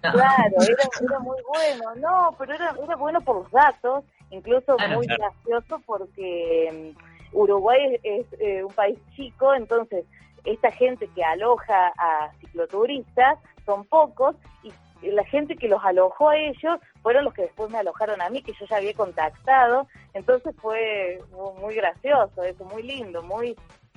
Claro, 0.00 0.54
era, 0.60 1.18
muy 1.20 1.38
bueno, 1.48 1.94
no, 1.96 2.36
pero 2.38 2.54
era, 2.54 2.74
era 2.82 2.96
bueno 2.96 3.20
por 3.22 3.36
los 3.36 3.50
datos, 3.50 4.04
incluso 4.30 4.76
muy 4.94 5.06
gracioso 5.06 5.80
porque 5.86 6.94
mm, 6.94 7.36
Uruguay 7.36 7.98
es, 8.02 8.26
eh, 8.38 8.62
un 8.62 8.72
país 8.72 8.98
chico, 9.16 9.54
entonces 9.54 10.04
esta 10.44 10.70
gente 10.72 11.08
que 11.14 11.24
aloja 11.24 11.90
a 11.96 12.30
cicloturistas 12.40 13.38
son 13.64 13.86
pocos 13.86 14.36
y 14.62 14.72
la 15.10 15.24
gente 15.24 15.56
que 15.56 15.68
los 15.68 15.82
alojó 15.84 16.30
a 16.30 16.36
ellos 16.36 16.80
fueron 17.02 17.24
los 17.24 17.34
que 17.34 17.42
después 17.42 17.70
me 17.70 17.78
alojaron 17.78 18.20
a 18.20 18.28
mí, 18.28 18.42
que 18.42 18.52
yo 18.52 18.66
ya 18.66 18.76
había 18.76 18.94
contactado, 18.94 19.86
entonces 20.12 20.54
fue 20.60 21.20
muy 21.60 21.74
gracioso, 21.74 22.42
eso, 22.42 22.64
muy 22.64 22.82
lindo, 22.82 23.22
muy 23.22 23.56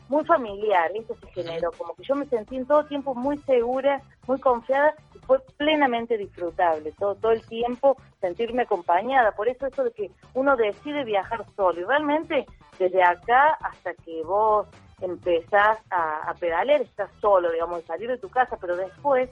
muy 0.09 0.23
familiar, 0.25 0.91
eso 0.95 1.15
se 1.15 1.27
generó, 1.31 1.71
como 1.71 1.95
que 1.95 2.03
yo 2.03 2.15
me 2.15 2.25
sentí 2.25 2.55
en 2.55 2.65
todo 2.65 2.85
tiempo 2.85 3.13
muy 3.13 3.37
segura, 3.39 4.01
muy 4.27 4.39
confiada 4.39 4.93
y 5.15 5.19
fue 5.19 5.39
plenamente 5.57 6.17
disfrutable, 6.17 6.93
todo, 6.97 7.15
todo 7.15 7.31
el 7.31 7.45
tiempo 7.45 7.97
sentirme 8.21 8.63
acompañada, 8.63 9.31
por 9.33 9.47
eso 9.47 9.65
eso 9.65 9.83
de 9.83 9.91
que 9.91 10.11
uno 10.33 10.55
decide 10.55 11.03
viajar 11.03 11.45
solo 11.55 11.81
y 11.81 11.83
realmente 11.83 12.45
desde 12.79 13.03
acá 13.03 13.57
hasta 13.61 13.93
que 13.95 14.23
vos 14.23 14.67
empezás 15.01 15.79
a, 15.89 16.29
a 16.29 16.33
pedalear, 16.35 16.81
estás 16.81 17.09
solo, 17.21 17.51
digamos, 17.51 17.83
salir 17.85 18.09
de 18.09 18.17
tu 18.17 18.29
casa, 18.29 18.57
pero 18.59 18.75
después 18.75 19.29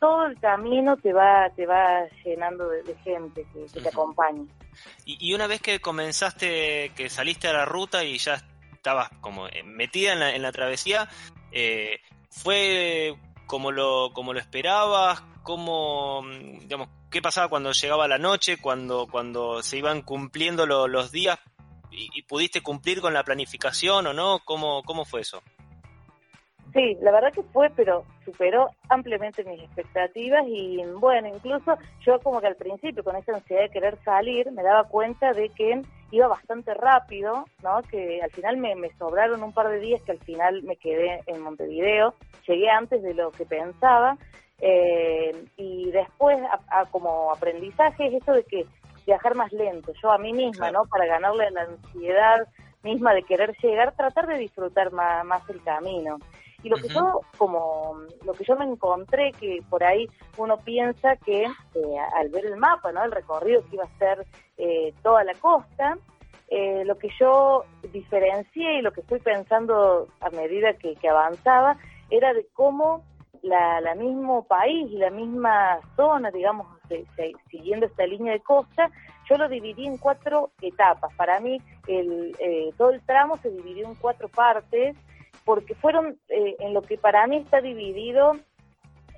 todo 0.00 0.26
el 0.26 0.40
camino 0.40 0.96
te 0.96 1.12
va 1.12 1.50
te 1.54 1.66
va 1.66 2.06
llenando 2.24 2.68
de, 2.68 2.82
gente 3.04 3.46
que, 3.52 3.80
te 3.80 3.88
acompaña. 3.88 4.44
Y, 5.04 5.34
una 5.34 5.46
vez 5.46 5.60
que 5.60 5.80
comenzaste, 5.80 6.92
que 6.96 7.10
saliste 7.10 7.48
a 7.48 7.52
la 7.52 7.64
ruta 7.64 8.02
y 8.02 8.18
ya 8.18 8.42
estabas 8.80 9.10
como 9.20 9.46
eh, 9.48 9.62
metida 9.62 10.14
en 10.14 10.20
la, 10.20 10.34
en 10.34 10.40
la 10.40 10.52
travesía, 10.52 11.06
eh, 11.52 12.00
¿fue 12.30 13.14
como 13.46 13.72
lo, 13.72 14.12
como 14.14 14.32
lo 14.32 14.38
esperabas? 14.38 15.22
¿Cómo, 15.42 16.22
digamos, 16.60 16.88
qué 17.10 17.20
pasaba 17.20 17.48
cuando 17.48 17.72
llegaba 17.72 18.08
la 18.08 18.16
noche, 18.16 18.56
cuando, 18.58 19.06
cuando 19.06 19.62
se 19.62 19.76
iban 19.76 20.00
cumpliendo 20.00 20.66
los 20.66 21.12
días 21.12 21.38
y, 21.90 22.22
pudiste 22.22 22.62
cumplir 22.62 23.02
con 23.02 23.12
la 23.12 23.22
planificación 23.22 24.06
o 24.06 24.14
no? 24.14 24.38
¿Cómo, 24.44 24.82
cómo 24.84 25.04
fue 25.04 25.20
eso? 25.20 25.42
Sí, 26.72 26.96
la 27.02 27.10
verdad 27.10 27.32
que 27.32 27.42
fue, 27.42 27.68
pero 27.70 28.04
superó 28.24 28.70
ampliamente 28.88 29.44
mis 29.44 29.60
expectativas 29.60 30.44
y 30.46 30.78
bueno, 30.98 31.28
incluso 31.28 31.76
yo 32.06 32.20
como 32.20 32.40
que 32.40 32.46
al 32.46 32.56
principio 32.56 33.02
con 33.02 33.16
esa 33.16 33.34
ansiedad 33.34 33.62
de 33.62 33.70
querer 33.70 33.98
salir 34.04 34.50
me 34.52 34.62
daba 34.62 34.84
cuenta 34.84 35.32
de 35.32 35.48
que 35.50 35.82
iba 36.10 36.26
bastante 36.28 36.74
rápido, 36.74 37.44
¿no? 37.62 37.82
Que 37.82 38.20
al 38.22 38.30
final 38.30 38.56
me, 38.56 38.74
me 38.74 38.90
sobraron 38.96 39.42
un 39.42 39.52
par 39.52 39.68
de 39.68 39.80
días 39.80 40.02
que 40.02 40.12
al 40.12 40.18
final 40.18 40.62
me 40.62 40.76
quedé 40.76 41.22
en 41.26 41.40
Montevideo, 41.40 42.14
llegué 42.46 42.70
antes 42.70 43.02
de 43.02 43.14
lo 43.14 43.30
que 43.30 43.46
pensaba 43.46 44.16
eh, 44.60 45.46
y 45.56 45.90
después 45.90 46.38
como 46.90 47.32
aprendizaje 47.32 48.08
es 48.08 48.22
eso 48.22 48.32
de 48.32 48.44
que 48.44 48.66
viajar 49.06 49.34
más 49.34 49.52
lento, 49.52 49.92
yo 50.02 50.10
a 50.10 50.18
mí 50.18 50.32
misma, 50.32 50.70
¿no? 50.70 50.84
Para 50.84 51.06
ganarle 51.06 51.50
la 51.50 51.62
ansiedad 51.62 52.46
misma 52.82 53.14
de 53.14 53.22
querer 53.22 53.56
llegar, 53.62 53.94
tratar 53.96 54.26
de 54.26 54.38
disfrutar 54.38 54.92
más, 54.92 55.24
más 55.24 55.48
el 55.48 55.62
camino. 55.62 56.18
Y 56.62 56.68
lo 56.68 56.76
que 56.76 56.88
yo, 56.88 57.22
como, 57.38 58.00
lo 58.24 58.32
que 58.34 58.44
yo 58.44 58.56
me 58.56 58.64
encontré, 58.64 59.32
que 59.32 59.62
por 59.68 59.82
ahí 59.82 60.08
uno 60.36 60.58
piensa 60.58 61.16
que 61.16 61.44
eh, 61.44 61.98
al 62.16 62.28
ver 62.28 62.46
el 62.46 62.56
mapa, 62.56 62.92
¿no? 62.92 63.02
El 63.04 63.12
recorrido 63.12 63.62
que 63.62 63.76
iba 63.76 63.84
a 63.84 63.98
ser 63.98 64.26
eh, 64.58 64.92
toda 65.02 65.24
la 65.24 65.34
costa, 65.34 65.96
eh, 66.48 66.84
lo 66.84 66.98
que 66.98 67.08
yo 67.18 67.64
diferencié 67.92 68.78
y 68.78 68.82
lo 68.82 68.92
que 68.92 69.00
estoy 69.00 69.20
pensando 69.20 70.08
a 70.20 70.30
medida 70.30 70.74
que, 70.74 70.96
avanzaba 71.08 71.76
era 72.10 72.34
de 72.34 72.46
cómo 72.52 73.04
la, 73.42 73.80
la 73.80 73.94
mismo 73.94 74.44
país 74.44 74.90
y 74.90 74.96
la 74.96 75.10
misma 75.10 75.78
zona, 75.96 76.30
digamos, 76.30 76.66
siguiendo 77.50 77.86
esta 77.86 78.04
línea 78.04 78.32
de 78.32 78.40
costa, 78.40 78.90
yo 79.28 79.38
lo 79.38 79.48
dividí 79.48 79.86
en 79.86 79.96
cuatro 79.96 80.50
etapas. 80.60 81.14
Para 81.14 81.40
mí, 81.40 81.58
el, 81.86 82.34
todo 82.76 82.90
el 82.90 83.00
tramo 83.02 83.38
se 83.38 83.50
dividió 83.50 83.86
en 83.86 83.94
cuatro 83.94 84.28
partes 84.28 84.96
porque 85.44 85.74
fueron 85.74 86.18
eh, 86.28 86.56
en 86.60 86.74
lo 86.74 86.82
que 86.82 86.98
para 86.98 87.26
mí 87.26 87.38
está 87.38 87.60
dividido 87.60 88.36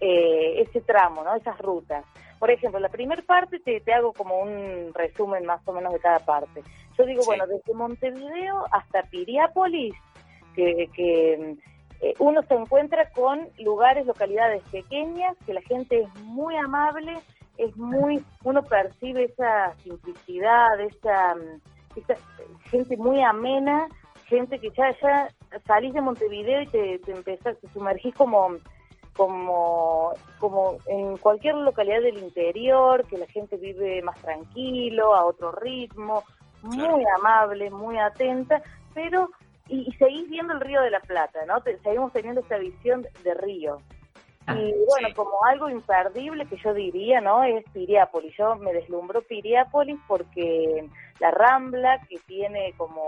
eh, 0.00 0.62
ese 0.62 0.80
tramo, 0.80 1.22
¿no? 1.22 1.34
Esas 1.34 1.58
rutas. 1.58 2.04
Por 2.38 2.50
ejemplo, 2.50 2.80
la 2.80 2.88
primera 2.88 3.22
parte 3.22 3.60
te, 3.60 3.80
te, 3.80 3.92
hago 3.92 4.12
como 4.12 4.40
un 4.40 4.92
resumen 4.94 5.46
más 5.46 5.60
o 5.66 5.72
menos 5.72 5.92
de 5.92 6.00
cada 6.00 6.18
parte. 6.18 6.62
Yo 6.98 7.06
digo, 7.06 7.22
bueno, 7.24 7.46
desde 7.46 7.72
Montevideo 7.72 8.66
hasta 8.72 9.02
Piriápolis, 9.04 9.94
que, 10.54 10.88
que 10.92 11.56
eh, 12.00 12.14
uno 12.18 12.42
se 12.42 12.54
encuentra 12.54 13.08
con 13.10 13.48
lugares, 13.60 14.06
localidades 14.06 14.62
pequeñas, 14.72 15.36
que 15.46 15.54
la 15.54 15.62
gente 15.62 16.00
es 16.00 16.22
muy 16.24 16.56
amable, 16.56 17.16
es 17.58 17.76
muy, 17.76 18.24
uno 18.42 18.62
percibe 18.64 19.24
esa 19.24 19.72
simplicidad, 19.84 20.80
esa, 20.80 21.36
esa 21.94 22.16
gente 22.70 22.96
muy 22.96 23.22
amena, 23.22 23.86
gente 24.26 24.58
que 24.58 24.70
ya, 24.70 24.90
ya 25.00 25.28
salís 25.66 25.94
de 25.94 26.00
Montevideo 26.00 26.62
y 26.62 26.66
te, 26.66 26.98
te 27.00 27.12
empezás, 27.12 27.58
te 27.58 27.68
sumergís 27.68 28.14
como, 28.14 28.56
como, 29.14 30.12
como 30.38 30.78
en 30.86 31.16
cualquier 31.16 31.56
localidad 31.56 32.02
del 32.02 32.18
interior, 32.18 33.06
que 33.06 33.18
la 33.18 33.26
gente 33.26 33.56
vive 33.56 34.02
más 34.02 34.20
tranquilo, 34.20 35.14
a 35.14 35.24
otro 35.24 35.52
ritmo, 35.52 36.24
muy 36.62 37.04
amable, 37.18 37.70
muy 37.70 37.98
atenta, 37.98 38.62
pero 38.94 39.30
y, 39.68 39.90
seguís 39.92 40.28
viendo 40.28 40.54
el 40.54 40.60
río 40.60 40.82
de 40.82 40.90
la 40.90 41.00
Plata, 41.00 41.40
¿no? 41.46 41.62
seguimos 41.82 42.12
teniendo 42.12 42.40
esa 42.40 42.58
visión 42.58 43.06
de 43.24 43.34
río. 43.34 43.78
Ah, 44.46 44.56
y 44.56 44.74
bueno, 44.88 45.08
como 45.14 45.44
algo 45.44 45.70
imperdible 45.70 46.46
que 46.46 46.56
yo 46.56 46.74
diría, 46.74 47.20
¿no? 47.20 47.44
Es 47.44 47.64
Piriápolis. 47.72 48.36
Yo 48.36 48.56
me 48.56 48.72
deslumbró 48.72 49.22
Piriápolis 49.22 50.00
porque 50.08 50.88
la 51.20 51.30
Rambla, 51.30 52.00
que 52.08 52.18
tiene 52.26 52.74
como 52.76 53.04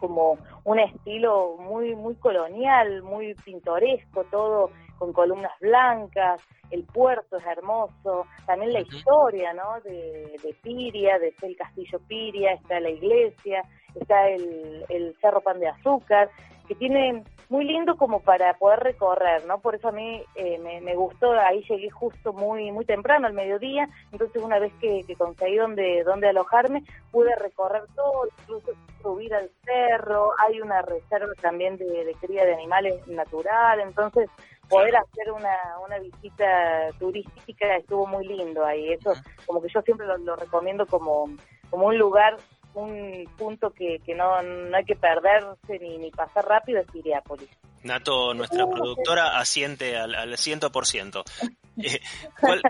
como 0.00 0.38
un 0.64 0.78
estilo 0.78 1.56
muy 1.58 1.94
muy 1.94 2.14
colonial, 2.16 3.02
muy 3.02 3.34
pintoresco, 3.44 4.24
todo 4.24 4.70
con 4.98 5.12
columnas 5.12 5.52
blancas, 5.60 6.40
el 6.70 6.84
puerto 6.84 7.36
es 7.36 7.46
hermoso, 7.46 8.26
también 8.46 8.72
la 8.72 8.80
historia, 8.80 9.52
¿no? 9.52 9.80
De, 9.82 10.38
de 10.42 10.56
Piria, 10.62 11.18
de 11.18 11.34
el 11.42 11.56
castillo 11.56 12.00
Piria, 12.08 12.52
está 12.52 12.80
la 12.80 12.90
iglesia, 12.90 13.62
está 13.94 14.28
el, 14.28 14.84
el 14.88 15.14
Cerro 15.20 15.40
Pan 15.40 15.60
de 15.60 15.68
Azúcar, 15.68 16.30
que 16.66 16.74
tiene 16.74 17.24
muy 17.48 17.64
lindo 17.64 17.96
como 17.96 18.20
para 18.20 18.54
poder 18.54 18.80
recorrer, 18.80 19.46
¿no? 19.46 19.60
Por 19.60 19.74
eso 19.74 19.88
a 19.88 19.92
mí 19.92 20.22
eh, 20.34 20.58
me, 20.58 20.94
gustó, 20.94 21.32
ahí 21.32 21.64
llegué 21.68 21.90
justo 21.90 22.32
muy 22.32 22.72
muy 22.72 22.84
temprano, 22.84 23.26
al 23.26 23.32
mediodía, 23.32 23.88
entonces 24.12 24.42
una 24.42 24.58
vez 24.58 24.72
que, 24.80 25.04
conseguí 25.16 25.56
donde, 25.56 26.02
donde 26.04 26.28
alojarme, 26.28 26.82
pude 27.12 27.34
recorrer 27.36 27.84
todo, 27.94 28.26
incluso 28.40 28.72
subir 29.00 29.32
al 29.34 29.50
cerro, 29.64 30.32
hay 30.38 30.60
una 30.60 30.82
reserva 30.82 31.32
también 31.40 31.76
de, 31.76 32.14
cría 32.20 32.44
de 32.44 32.54
animales 32.54 33.06
natural, 33.06 33.80
entonces 33.80 34.28
poder 34.68 34.96
hacer 34.96 35.30
una, 35.30 35.56
una 35.84 35.98
visita 36.00 36.90
turística 36.98 37.76
estuvo 37.76 38.06
muy 38.06 38.26
lindo 38.26 38.64
ahí, 38.64 38.92
eso 38.92 39.12
como 39.46 39.62
que 39.62 39.68
yo 39.68 39.80
siempre 39.82 40.06
lo, 40.06 40.18
lo 40.18 40.34
recomiendo 40.34 40.86
como, 40.86 41.28
como 41.70 41.86
un 41.86 41.98
lugar 41.98 42.36
un 42.76 43.24
punto 43.36 43.70
que, 43.70 44.00
que 44.04 44.14
no, 44.14 44.42
no 44.42 44.76
hay 44.76 44.84
que 44.84 44.96
perderse 44.96 45.78
ni, 45.80 45.98
ni 45.98 46.10
pasar 46.10 46.44
rápido 46.46 46.80
es 46.80 46.86
Piriápolis. 46.90 47.48
Nato, 47.82 48.34
nuestra 48.34 48.66
productora, 48.66 49.38
asiente 49.38 49.96
al, 49.96 50.14
al 50.14 50.32
100%. 50.32 51.22
Eh, 51.78 52.00
¿cuál, 52.40 52.62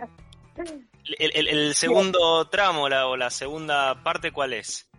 el, 1.20 1.46
el, 1.46 1.75
segundo 1.76 2.48
tramo 2.48 2.88
la, 2.88 3.06
o 3.06 3.16
la 3.16 3.30
segunda 3.30 4.02
parte, 4.02 4.32
¿cuál 4.32 4.52
es? 4.52 4.90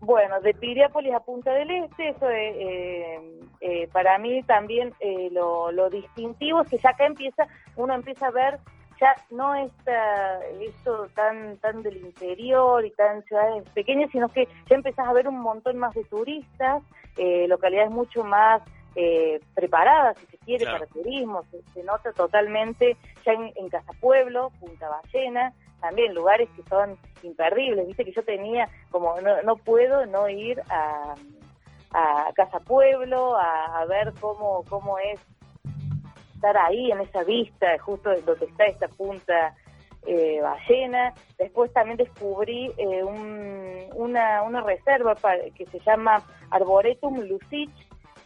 Bueno, 0.00 0.40
de 0.40 0.54
Piriápolis 0.54 1.14
a 1.14 1.20
Punta 1.20 1.52
del 1.52 1.70
Este, 1.70 2.08
eso 2.08 2.28
es, 2.28 2.56
eh, 2.58 3.20
eh, 3.60 3.88
para 3.92 4.18
mí 4.18 4.42
también 4.42 4.92
lo, 5.30 5.70
lo 5.70 5.88
distintivo 5.88 6.62
es 6.62 6.68
que 6.68 6.78
ya 6.78 6.90
acá 6.90 7.06
empieza, 7.06 7.46
uno 7.76 7.94
empieza 7.94 8.26
a 8.26 8.32
ver 8.32 8.58
ya 9.00 9.14
no 9.30 9.54
está 9.54 10.44
esto 10.60 11.08
tan 11.14 11.56
tan 11.58 11.82
del 11.82 11.96
interior 11.98 12.84
y 12.84 12.90
tan 12.92 13.22
ciudades 13.24 13.68
pequeñas, 13.70 14.10
sino 14.10 14.28
que 14.28 14.46
ya 14.68 14.76
empezás 14.76 15.06
a 15.06 15.12
ver 15.12 15.28
un 15.28 15.40
montón 15.40 15.78
más 15.78 15.94
de 15.94 16.04
turistas, 16.04 16.82
eh, 17.16 17.46
localidades 17.48 17.90
mucho 17.90 18.24
más 18.24 18.62
eh, 18.96 19.40
preparadas, 19.54 20.16
si 20.18 20.26
se 20.26 20.38
quiere, 20.38 20.66
para 20.66 20.86
turismo, 20.86 21.42
se, 21.74 21.82
nota 21.82 22.12
totalmente 22.12 22.96
ya 23.24 23.32
en, 23.32 23.52
en 23.56 23.68
Casa 23.68 23.92
Pueblo, 24.00 24.50
Punta 24.60 24.88
Ballena, 24.88 25.52
también 25.80 26.14
lugares 26.14 26.48
que 26.54 26.62
son 26.68 26.96
imperdibles, 27.22 27.86
viste 27.86 28.04
que 28.04 28.12
yo 28.12 28.22
tenía 28.22 28.68
como, 28.90 29.20
no, 29.20 29.42
no 29.42 29.56
puedo 29.56 30.06
no 30.06 30.28
ir 30.28 30.62
a, 30.70 31.14
a 31.90 32.32
Casa 32.34 32.60
Pueblo, 32.60 33.36
a, 33.36 33.80
a 33.80 33.84
ver 33.86 34.12
cómo, 34.20 34.64
cómo 34.68 34.98
es 34.98 35.20
estar 36.34 36.56
ahí 36.56 36.90
en 36.90 37.00
esa 37.00 37.24
vista, 37.24 37.78
justo 37.78 38.10
donde 38.24 38.46
está 38.46 38.64
esta 38.64 38.88
punta 38.88 39.54
eh, 40.06 40.40
ballena. 40.42 41.14
Después 41.38 41.72
también 41.72 41.96
descubrí 41.96 42.70
eh, 42.76 43.02
una, 43.94 44.42
una 44.42 44.60
reserva 44.62 45.16
que 45.54 45.66
se 45.66 45.80
llama 45.80 46.22
Arboretum 46.50 47.20
Lucich, 47.20 47.70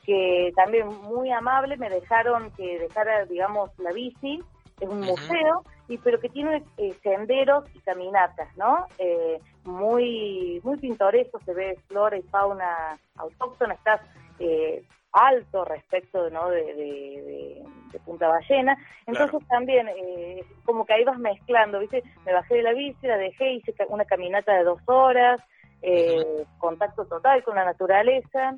que 0.04 0.52
también 0.56 0.88
muy 1.02 1.30
amable 1.30 1.76
me 1.76 1.90
dejaron 1.90 2.50
que 2.52 2.78
dejara, 2.78 3.24
digamos, 3.26 3.70
la 3.78 3.92
bici. 3.92 4.42
Es 4.80 4.88
un 4.88 5.00
museo, 5.00 5.64
y 5.88 5.98
pero 5.98 6.20
que 6.20 6.28
tiene 6.28 6.62
eh, 6.76 6.94
senderos 7.02 7.64
y 7.74 7.80
caminatas, 7.80 8.48
¿no? 8.56 8.86
Eh, 8.98 9.40
muy 9.64 10.60
muy 10.62 10.76
pintoresco, 10.76 11.40
se 11.44 11.52
ve 11.52 11.76
flora 11.88 12.16
y 12.16 12.22
fauna 12.22 12.96
autóctona, 13.16 13.74
estás 13.74 14.00
eh, 14.38 14.82
alto 15.12 15.64
respecto 15.64 16.28
¿no? 16.30 16.50
de, 16.50 16.62
de, 16.62 17.64
Punta 18.04 18.28
Ballena. 18.28 18.76
Entonces 19.06 19.40
también, 19.48 19.88
eh, 19.88 20.44
como 20.64 20.86
que 20.86 20.94
ahí 20.94 21.04
vas 21.04 21.18
mezclando, 21.18 21.80
¿viste? 21.80 22.02
Me 22.24 22.32
bajé 22.32 22.56
de 22.56 22.62
la 22.62 22.72
bici, 22.72 23.06
la 23.06 23.16
dejé, 23.16 23.54
hice 23.54 23.74
una 23.88 24.04
caminata 24.04 24.54
de 24.54 24.64
dos 24.64 24.80
horas, 24.86 25.40
eh, 25.82 26.44
contacto 26.58 27.06
total 27.06 27.42
con 27.42 27.56
la 27.56 27.64
naturaleza. 27.64 28.56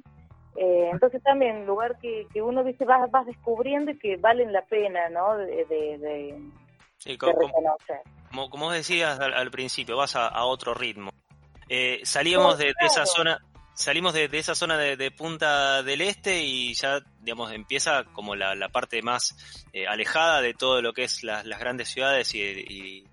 Eh, 0.57 0.91
entonces 0.93 1.23
también, 1.23 1.65
lugar 1.67 1.99
que, 2.01 2.27
que 2.33 2.43
uno, 2.43 2.63
¿viste? 2.63 2.85
Vas, 2.85 3.11
vas 3.11 3.27
descubriendo 3.27 3.93
y 3.93 3.99
que 3.99 4.17
valen 4.17 4.53
la 4.53 4.63
pena, 4.63 5.09
¿no? 5.09 5.37
De, 5.37 5.65
de, 5.65 7.17
como, 7.17 7.41
reconocer. 7.41 8.01
Como, 8.29 8.51
como, 8.51 8.71
decías 8.71 9.19
al, 9.21 9.51
principio, 9.51 9.97
vas 9.97 10.17
a, 10.17 10.45
otro 10.45 10.75
ritmo. 10.75 11.11
salíamos 12.03 12.59
de, 12.59 12.73
esa 12.81 13.07
zona 13.07 13.41
salimos 13.81 14.13
de, 14.13 14.29
esa 14.33 14.55
zona 14.55 14.77
de, 14.77 15.11
Punta 15.11 15.83
del 15.83 16.03
Este 16.03 16.43
y 16.43 16.75
ya, 16.75 17.01
digamos, 17.21 17.53
empieza 17.53 18.05
como 18.13 18.37
la, 18.37 18.69
parte 18.69 19.03
más 19.03 19.35
eh, 19.73 19.87
alejada 19.87 20.41
de 20.41 20.55
todo 20.55 20.83
lo 20.83 20.93
que 20.93 21.05
es 21.05 21.23
las 21.25 21.59
grandes 21.59 21.89
ciudades 21.89 22.35
y, 22.35 23.05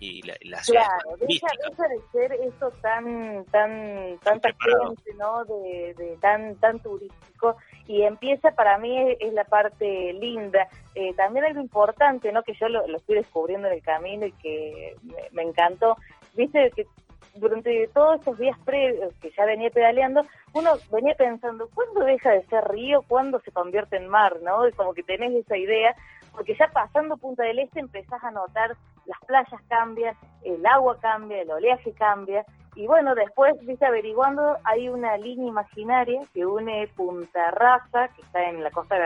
y, 0.00 0.22
la, 0.22 0.34
la 0.42 0.60
claro, 0.62 1.16
deja, 1.20 1.46
de 1.88 2.00
ser 2.10 2.32
eso 2.32 2.70
tan, 2.80 3.44
tan, 3.46 4.18
tanta 4.18 4.48
gente, 4.48 5.14
¿no? 5.16 5.44
De, 5.44 6.16
tan, 6.20 6.56
tan 6.56 6.80
turístico 6.80 7.56
y 7.86 8.02
empieza 8.02 8.50
para 8.50 8.78
mí 8.78 8.96
es, 9.20 9.32
la 9.32 9.44
parte 9.44 10.12
linda. 10.14 10.68
Eh, 10.94 11.14
también 11.14 11.44
algo 11.44 11.60
importante, 11.60 12.32
¿no? 12.32 12.42
Que 12.42 12.54
yo 12.54 12.68
lo, 12.68 12.86
lo, 12.86 12.96
estoy 12.96 13.16
descubriendo 13.16 13.68
en 13.68 13.74
el 13.74 13.82
camino 13.82 14.26
y 14.26 14.32
que 14.32 14.96
me, 15.02 15.28
me 15.32 15.42
encantó. 15.42 15.96
Viste 16.34 16.70
que 16.74 16.86
durante 17.34 17.88
todos 17.88 18.18
estos 18.18 18.38
días 18.38 18.58
previos 18.64 19.14
que 19.20 19.30
ya 19.30 19.44
venía 19.44 19.70
pedaleando, 19.70 20.26
uno 20.54 20.72
venía 20.90 21.14
pensando, 21.14 21.68
¿cuándo 21.74 22.04
deja 22.04 22.30
de 22.30 22.44
ser 22.46 22.64
río? 22.68 23.02
¿Cuándo 23.08 23.40
se 23.40 23.52
convierte 23.52 23.96
en 23.96 24.08
mar? 24.08 24.36
¿no? 24.42 24.68
Y 24.68 24.72
como 24.72 24.94
que 24.94 25.02
tenés 25.02 25.32
esa 25.34 25.56
idea, 25.56 25.94
porque 26.32 26.54
ya 26.54 26.68
pasando 26.68 27.16
Punta 27.16 27.42
del 27.44 27.58
Este 27.58 27.80
empezás 27.80 28.22
a 28.22 28.30
notar 28.30 28.76
las 29.06 29.18
playas 29.26 29.60
cambian, 29.68 30.14
el 30.44 30.64
agua 30.66 30.98
cambia, 31.00 31.42
el 31.42 31.50
oleaje 31.50 31.92
cambia, 31.92 32.44
y 32.74 32.86
bueno, 32.86 33.14
después, 33.14 33.54
viste, 33.66 33.84
averiguando, 33.84 34.56
hay 34.64 34.88
una 34.88 35.16
línea 35.18 35.48
imaginaria 35.48 36.22
que 36.32 36.46
une 36.46 36.88
Punta 36.96 37.50
Raza, 37.50 38.08
que 38.08 38.22
está 38.22 38.48
en 38.48 38.62
la 38.62 38.70
costa 38.70 38.96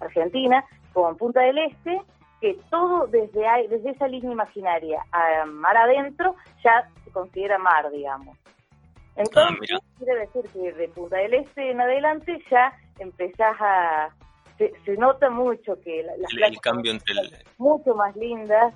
argentina, 0.00 0.64
con 0.94 1.16
Punta 1.16 1.40
del 1.40 1.58
Este, 1.58 2.00
que 2.40 2.58
todo 2.70 3.06
desde, 3.06 3.44
desde 3.68 3.90
esa 3.90 4.08
línea 4.08 4.32
imaginaria 4.32 5.04
a 5.12 5.44
mar 5.46 5.76
adentro 5.76 6.36
ya 6.62 6.88
considera 7.16 7.56
mar, 7.56 7.90
digamos. 7.90 8.36
Entonces, 9.16 9.70
ah, 9.72 9.78
quiere 9.96 10.20
decir 10.20 10.42
que 10.52 10.72
de 10.72 10.88
Punta 10.88 11.16
del 11.16 11.32
Este 11.32 11.70
en 11.70 11.80
adelante 11.80 12.38
ya 12.50 12.72
empezás 12.98 13.56
a... 13.58 14.10
Se, 14.58 14.96
nota 14.96 15.30
mucho 15.30 15.78
que 15.82 16.02
las 16.02 16.16
el, 16.32 16.60
cambio 16.60 16.92
entre 16.92 17.14
mucho 17.58 17.94
más 17.94 18.16
lindas 18.16 18.72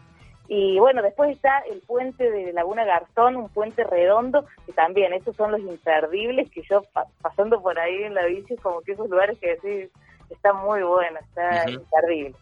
y 0.46 0.78
bueno, 0.78 1.00
después 1.00 1.30
está 1.30 1.60
el 1.70 1.80
puente 1.80 2.30
de 2.30 2.52
Laguna 2.52 2.84
Garzón, 2.84 3.36
un 3.36 3.48
puente 3.48 3.84
redondo, 3.84 4.44
que 4.66 4.72
también, 4.72 5.12
esos 5.12 5.36
son 5.36 5.52
los 5.52 5.60
imperdibles, 5.60 6.50
que 6.50 6.62
yo 6.68 6.82
pasando 7.22 7.62
por 7.62 7.78
ahí 7.78 8.02
en 8.02 8.14
la 8.14 8.26
bici, 8.26 8.56
como 8.56 8.80
que 8.82 8.92
esos 8.92 9.08
lugares 9.08 9.38
que 9.38 9.56
decís, 9.56 9.90
está 10.28 10.52
muy 10.52 10.82
bueno, 10.82 11.18
está 11.20 11.70
imperdible. 11.70 12.34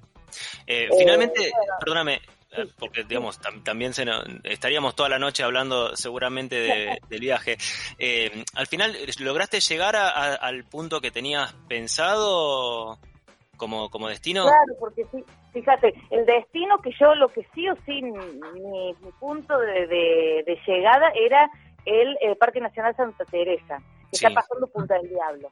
Eh, 0.66 0.84
eh, 0.84 0.88
finalmente, 0.98 1.52
perdóname, 1.80 2.20
porque 2.78 3.04
digamos 3.04 3.38
también 3.62 3.92
se 3.92 4.04
estaríamos 4.44 4.96
toda 4.96 5.08
la 5.08 5.18
noche 5.18 5.42
hablando 5.42 5.94
seguramente 5.96 6.98
del 7.08 7.20
viaje. 7.20 7.58
al 8.54 8.66
final, 8.66 8.96
¿lograste 9.20 9.60
llegar 9.60 9.96
al 9.96 10.64
punto 10.64 11.00
que 11.00 11.10
tenías 11.10 11.52
pensado 11.68 12.98
como, 13.58 13.90
como 13.90 14.08
destino? 14.08 14.44
Claro, 14.44 14.78
porque 14.80 15.04
fíjate, 15.52 15.92
el 16.10 16.24
destino 16.24 16.78
que 16.78 16.90
yo, 16.98 17.14
lo 17.14 17.28
que 17.28 17.46
sí 17.54 17.68
o 17.68 17.74
sí, 17.84 18.00
mi, 18.00 18.94
punto 19.20 19.58
de, 19.58 20.58
llegada 20.66 21.10
era 21.14 21.50
el, 21.84 22.16
Parque 22.38 22.60
Nacional 22.60 22.96
Santa 22.96 23.24
Teresa, 23.26 23.78
que 24.10 24.16
está 24.16 24.30
pasando 24.30 24.66
Punta 24.68 24.94
del 24.94 25.10
Diablo. 25.10 25.50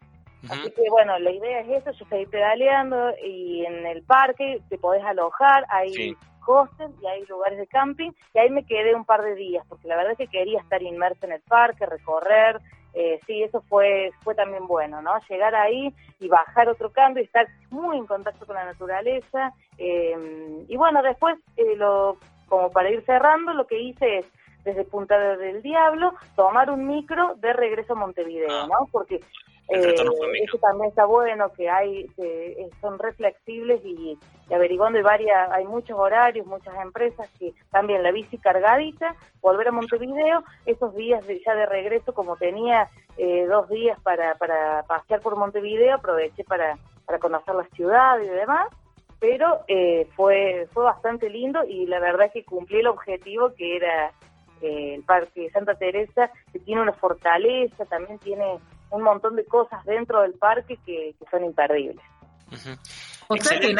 Así 0.48 0.70
que 0.70 0.88
bueno, 0.90 1.18
la 1.18 1.30
idea 1.30 1.60
es 1.60 1.82
eso, 1.82 1.90
yo 1.90 2.04
estoy 2.04 2.26
pedaleando 2.26 3.10
y 3.24 3.64
en 3.66 3.84
el 3.84 4.02
parque 4.04 4.60
te 4.68 4.78
podés 4.78 5.02
alojar, 5.04 5.64
hay 5.68 6.14
hostels 6.46 6.94
y 7.02 7.06
hay 7.06 7.24
lugares 7.26 7.58
de 7.58 7.66
camping 7.66 8.12
y 8.34 8.38
ahí 8.38 8.50
me 8.50 8.64
quedé 8.64 8.94
un 8.94 9.04
par 9.04 9.22
de 9.22 9.34
días 9.34 9.64
porque 9.68 9.88
la 9.88 9.96
verdad 9.96 10.12
es 10.12 10.18
que 10.18 10.28
quería 10.28 10.60
estar 10.60 10.82
inmersa 10.82 11.26
en 11.26 11.32
el 11.32 11.40
parque, 11.42 11.86
recorrer, 11.86 12.60
eh, 12.98 13.20
sí, 13.26 13.42
eso 13.42 13.60
fue, 13.68 14.10
fue 14.22 14.34
también 14.34 14.66
bueno, 14.66 15.02
¿no? 15.02 15.12
Llegar 15.28 15.54
ahí 15.54 15.94
y 16.18 16.28
bajar 16.28 16.70
otro 16.70 16.90
cambio 16.92 17.22
y 17.22 17.26
estar 17.26 17.46
muy 17.68 17.98
en 17.98 18.06
contacto 18.06 18.46
con 18.46 18.56
la 18.56 18.64
naturaleza. 18.64 19.52
Eh, 19.76 20.64
y 20.66 20.76
bueno, 20.78 21.02
después, 21.02 21.36
eh, 21.58 21.76
lo, 21.76 22.16
como 22.48 22.70
para 22.70 22.88
ir 22.88 23.04
cerrando, 23.04 23.52
lo 23.52 23.66
que 23.66 23.78
hice 23.78 24.20
es 24.20 24.26
desde 24.64 24.84
Punta 24.84 25.36
del 25.36 25.60
Diablo, 25.60 26.14
tomar 26.36 26.70
un 26.70 26.86
micro 26.86 27.34
de 27.36 27.52
regreso 27.52 27.92
a 27.92 27.96
Montevideo, 27.96 28.48
ah. 28.50 28.66
¿no? 28.66 28.88
Porque 28.90 29.20
eh, 29.68 29.94
eso 30.44 30.58
también 30.58 30.90
está 30.90 31.06
bueno, 31.06 31.52
que 31.52 31.68
hay 31.68 32.06
que 32.16 32.68
son 32.80 32.98
reflexibles 32.98 33.84
y, 33.84 34.16
averiguando 34.54 34.98
hay 34.98 35.04
varias, 35.04 35.50
hay 35.50 35.64
muchos 35.64 35.98
horarios, 35.98 36.46
muchas 36.46 36.74
empresas 36.80 37.28
que 37.38 37.52
también 37.72 38.02
la 38.02 38.12
bici 38.12 38.38
cargadita, 38.38 39.16
volver 39.40 39.68
a 39.68 39.72
Montevideo, 39.72 40.44
esos 40.66 40.94
días 40.94 41.26
de, 41.26 41.42
ya 41.44 41.54
de 41.56 41.66
regreso, 41.66 42.14
como 42.14 42.36
tenía 42.36 42.88
eh, 43.16 43.46
dos 43.46 43.68
días 43.68 43.98
para, 44.02 44.36
para 44.36 44.84
pasear 44.84 45.20
por 45.20 45.36
Montevideo, 45.36 45.96
aproveché 45.96 46.44
para, 46.44 46.78
para 47.04 47.18
conocer 47.18 47.54
la 47.56 47.66
ciudad 47.74 48.20
y 48.20 48.28
demás, 48.28 48.68
pero 49.18 49.64
eh, 49.66 50.06
fue, 50.14 50.68
fue 50.72 50.84
bastante 50.84 51.28
lindo 51.28 51.64
y 51.64 51.86
la 51.86 51.98
verdad 51.98 52.26
es 52.26 52.32
que 52.32 52.44
cumplí 52.44 52.78
el 52.78 52.86
objetivo 52.86 53.52
que 53.54 53.76
era 53.76 54.12
eh, 54.60 54.94
el 54.94 55.02
Parque 55.02 55.50
Santa 55.50 55.74
Teresa, 55.74 56.30
que 56.52 56.60
tiene 56.60 56.82
una 56.82 56.92
fortaleza, 56.92 57.84
también 57.86 58.18
tiene 58.18 58.58
un 58.90 59.02
montón 59.02 59.36
de 59.36 59.44
cosas 59.44 59.84
dentro 59.84 60.22
del 60.22 60.34
parque 60.34 60.78
que, 60.84 61.14
son 61.30 61.44
imperdibles. 61.44 62.04
O 63.28 63.36
sea 63.36 63.58
que 63.58 63.74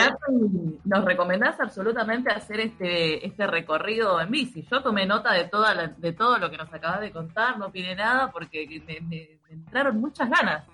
nos 0.85 1.05
recomendás 1.05 1.61
absolutamente 1.61 2.31
hacer 2.33 2.61
este 2.61 3.25
este 3.25 3.47
recorrido 3.47 4.21
en 4.21 4.31
bici. 4.31 4.66
Yo 4.71 4.83
tomé 4.83 5.07
nota 5.07 5.33
de 5.33 5.45
toda 5.45 5.75
de 5.87 6.12
todo 6.12 6.38
lo 6.38 6.51
que 6.51 6.57
nos 6.57 6.73
acabas 6.73 7.01
de 7.01 7.12
contar, 7.12 7.57
no 7.59 7.66
opine 7.66 7.95
nada 7.95 8.31
porque 8.33 8.66
me, 8.87 9.38
entraron 9.49 10.01
muchas 10.01 10.29
ganas. 10.29 10.66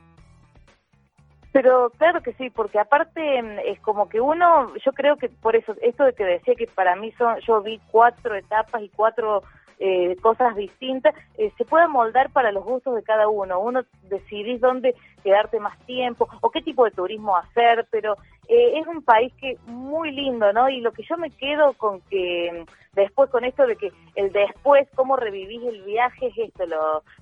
Pero 1.52 1.90
claro 1.98 2.22
que 2.22 2.32
sí, 2.32 2.48
porque 2.48 2.78
aparte 2.78 3.42
mm, 3.42 3.58
es 3.66 3.78
como 3.80 4.08
que 4.08 4.22
uno, 4.22 4.74
yo 4.82 4.92
creo 4.92 5.16
que 5.16 5.28
por 5.28 5.54
eso, 5.54 5.74
esto 5.82 6.04
de 6.04 6.14
que 6.14 6.24
decía 6.24 6.54
que 6.54 6.66
para 6.66 6.96
mí 6.96 7.12
son, 7.12 7.38
yo 7.46 7.60
vi 7.60 7.78
cuatro 7.90 8.34
etapas 8.34 8.82
y 8.82 8.88
cuatro 8.88 9.42
eh, 9.84 10.16
cosas 10.22 10.54
distintas, 10.54 11.12
eh, 11.36 11.52
se 11.58 11.64
puede 11.64 11.88
moldar 11.88 12.30
para 12.30 12.52
los 12.52 12.64
gustos 12.64 12.94
de 12.94 13.02
cada 13.02 13.26
uno. 13.26 13.58
Uno 13.58 13.82
decidís 14.04 14.60
dónde 14.60 14.94
quedarte 15.24 15.58
más 15.58 15.76
tiempo 15.86 16.28
o 16.40 16.50
qué 16.52 16.62
tipo 16.62 16.84
de 16.84 16.92
turismo 16.92 17.36
hacer, 17.36 17.88
pero 17.90 18.14
eh, 18.46 18.78
es 18.78 18.86
un 18.86 19.02
país 19.02 19.32
que 19.40 19.58
muy 19.66 20.12
lindo, 20.12 20.52
¿no? 20.52 20.68
Y 20.68 20.80
lo 20.80 20.92
que 20.92 21.02
yo 21.02 21.16
me 21.16 21.30
quedo 21.30 21.72
con 21.72 22.00
que 22.02 22.64
después 22.92 23.28
con 23.28 23.44
esto 23.44 23.66
de 23.66 23.74
que 23.74 23.90
el 24.14 24.30
después, 24.30 24.86
cómo 24.94 25.16
revivís 25.16 25.64
el 25.64 25.82
viaje, 25.82 26.28
es 26.28 26.38
esto, 26.38 26.64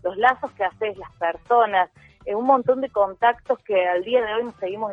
los 0.03 0.17
lazos 0.19 0.53
que 0.53 0.65
haces, 0.65 0.99
las 0.99 1.13
personas, 1.13 1.89
un 2.27 2.45
montón 2.45 2.83
de 2.83 2.91
contactos 2.91 3.59
que 3.61 3.89
al 3.89 4.05
día 4.05 4.23
de 4.23 4.35
hoy 4.35 4.45
nos 4.45 4.57
seguimos 4.57 4.93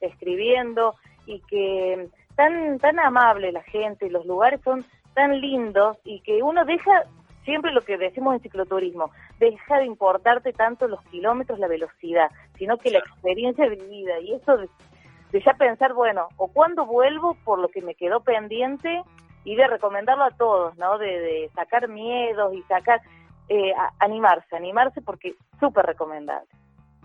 escribiendo 0.00 0.94
y 1.26 1.40
que 1.40 2.08
mm, 2.08 2.34
tan 2.36 2.78
tan 2.78 3.00
amable 3.00 3.50
la 3.50 3.64
gente, 3.64 4.08
los 4.10 4.24
lugares 4.26 4.60
son 4.62 4.84
tan 5.14 5.40
lindos 5.40 5.96
y 6.04 6.20
que 6.20 6.42
uno 6.42 6.64
deja, 6.64 7.04
siempre 7.44 7.72
lo 7.72 7.82
que 7.82 7.96
decimos 7.96 8.34
en 8.34 8.40
cicloturismo, 8.40 9.10
deja 9.38 9.78
de 9.78 9.86
importarte 9.86 10.52
tanto 10.52 10.88
los 10.88 11.02
kilómetros, 11.04 11.58
la 11.58 11.68
velocidad, 11.68 12.30
sino 12.58 12.78
que 12.78 12.90
la 12.90 12.98
experiencia 12.98 13.68
vivida. 13.68 14.18
Y 14.20 14.34
eso 14.34 14.56
de, 14.56 14.68
ya 15.40 15.54
pensar, 15.54 15.94
bueno, 15.94 16.28
o 16.36 16.48
cuando 16.48 16.86
vuelvo 16.86 17.36
por 17.44 17.58
lo 17.58 17.68
que 17.68 17.82
me 17.82 17.94
quedó 17.94 18.20
pendiente 18.20 19.02
y 19.44 19.56
de 19.56 19.66
recomendarlo 19.66 20.24
a 20.24 20.30
todos, 20.30 20.76
¿no? 20.76 20.98
De, 20.98 21.50
sacar 21.54 21.88
miedos 21.88 22.54
y 22.54 22.62
sacar, 22.62 23.00
eh, 23.48 23.72
animarse, 23.98 24.56
animarse 24.56 25.02
porque 25.02 25.34
súper 25.60 25.86
recomendable. 25.86 26.48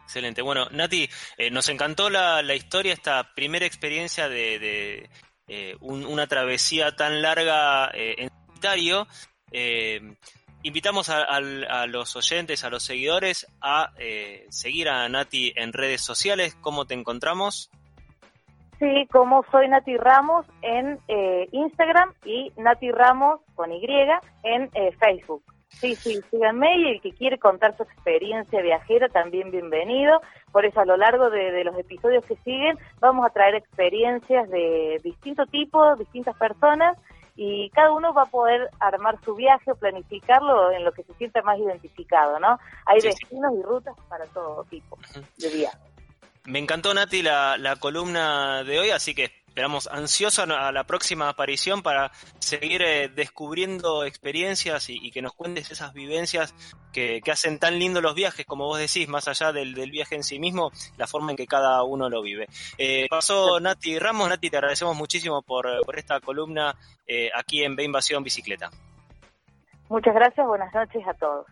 Excelente. 0.10 0.42
Bueno, 0.42 0.66
Nati, 0.72 1.08
eh, 1.38 1.52
nos 1.52 1.70
encantó 1.70 2.10
la, 2.10 2.42
historia, 2.56 2.94
esta 2.94 3.36
primera 3.36 3.68
experiencia 3.68 4.28
de, 4.28 5.08
eh, 5.50 5.76
una 5.82 6.28
travesía 6.28 6.96
tan 6.96 7.22
larga 7.22 7.90
eh, 7.94 8.16
en 8.18 8.30
solitario. 8.48 9.08
invitamos 10.64 11.10
a, 11.10 11.40
los 11.88 12.16
oyentes, 12.16 12.64
a 12.64 12.70
los 12.70 12.84
seguidores, 12.84 13.48
a 13.62 13.92
seguir 14.50 14.90
a 14.90 15.10
Nati 15.10 15.54
en 15.56 15.74
redes 15.74 16.02
sociales. 16.02 16.56
¿Cómo 16.62 16.86
te 16.86 16.94
encontramos? 16.94 17.70
Sí, 18.78 19.08
como 19.12 19.44
soy 19.52 19.68
Nati 19.68 19.98
Ramos 19.98 20.46
en 20.62 21.00
Instagram 21.52 22.14
y 22.24 22.54
Nati 22.56 22.92
Ramos 22.92 23.42
con 23.56 23.72
Y 23.72 23.86
en 24.44 24.70
Facebook. 25.00 25.44
Sí, 25.80 25.96
sí, 25.96 26.20
síganme 26.30 26.78
y 26.78 26.88
el 26.90 27.02
que 27.02 27.14
quiere 27.14 27.38
contar 27.38 27.76
su 27.78 27.84
experiencia 27.84 28.62
viajera 28.62 29.08
también 29.08 29.50
bienvenido. 29.50 30.20
Por 30.52 30.66
eso 30.66 30.82
a 30.82 30.86
lo 30.86 30.98
largo 30.98 31.30
de, 31.30 31.64
los 31.64 31.78
episodios 31.78 32.26
que 32.26 32.36
siguen 32.38 32.78
vamos 33.00 33.26
a 33.26 33.30
traer 33.30 33.56
experiencias 33.56 34.50
de 34.50 35.00
distinto 35.04 35.46
tipo, 35.46 35.96
distintas 35.96 36.36
personas 36.36 36.98
y 37.38 37.70
cada 37.70 37.94
uno 37.94 38.14
va 38.14 38.24
a 38.24 38.26
poder 38.26 38.70
armar 38.82 39.18
su 39.24 39.36
viaje 39.36 39.72
o 39.72 39.76
planificarlo 39.76 40.72
en 40.72 40.84
lo 40.84 40.92
que 40.92 41.04
se 41.04 41.14
sienta 41.14 41.42
más 41.44 41.58
identificado, 41.58 42.38
¿no? 42.40 42.60
Hay 42.86 43.00
destinos 43.00 43.54
y 43.58 43.64
rutas 43.64 43.96
para 44.10 44.26
todo 44.26 44.66
tipo 44.66 44.98
de 45.38 45.50
viaje. 45.50 45.78
Me 46.44 46.60
encantó, 46.60 46.94
Nati, 46.94 47.22
la, 47.22 47.58
la 47.58 47.78
columna 47.78 48.66
de 48.66 48.80
hoy, 48.80 48.90
así 48.90 49.16
que 49.16 49.32
esperamos 49.60 49.90
ansioso 49.92 50.44
a 50.44 50.72
la 50.72 50.86
próxima 50.86 51.28
aparición 51.28 51.84
para 51.84 52.12
seguir 52.40 52.82
eh, 52.82 53.10
descubriendo 53.10 54.06
experiencias 54.06 54.90
y, 54.90 55.12
que 55.12 55.22
nos 55.22 55.34
cuentes 55.34 55.70
esas 55.70 55.92
vivencias 55.92 56.56
que, 56.94 57.20
hacen 57.30 57.60
tan 57.60 57.78
lindo 57.78 58.00
los 58.00 58.16
viajes, 58.16 58.46
como 58.46 58.68
vos 58.68 58.80
decís, 58.80 59.10
más 59.10 59.28
allá 59.28 59.52
del, 59.52 59.74
viaje 59.92 60.16
en 60.16 60.24
sí 60.24 60.40
mismo, 60.40 60.72
la 60.96 61.08
forma 61.08 61.32
en 61.32 61.38
que 61.38 61.46
cada 61.46 61.84
uno 61.84 62.10
lo 62.10 62.22
vive. 62.22 62.48
Eh, 62.78 63.08
pasó 63.10 63.60
Nati 63.60 64.00
Ramos, 64.00 64.30
Nati, 64.30 64.50
te 64.50 64.56
agradecemos 64.56 64.96
muchísimo 64.96 65.42
por, 65.42 65.68
esta 65.94 66.22
columna 66.22 66.74
eh, 67.06 67.30
aquí 67.36 67.62
en 67.62 67.76
B 67.76 67.84
Invasión 67.84 68.24
Bicicleta. 68.24 68.70
Muchas 69.90 70.16
gracias, 70.16 70.48
buenas 70.48 70.74
noches 70.74 71.06
a 71.06 71.14
todos. 71.16 71.46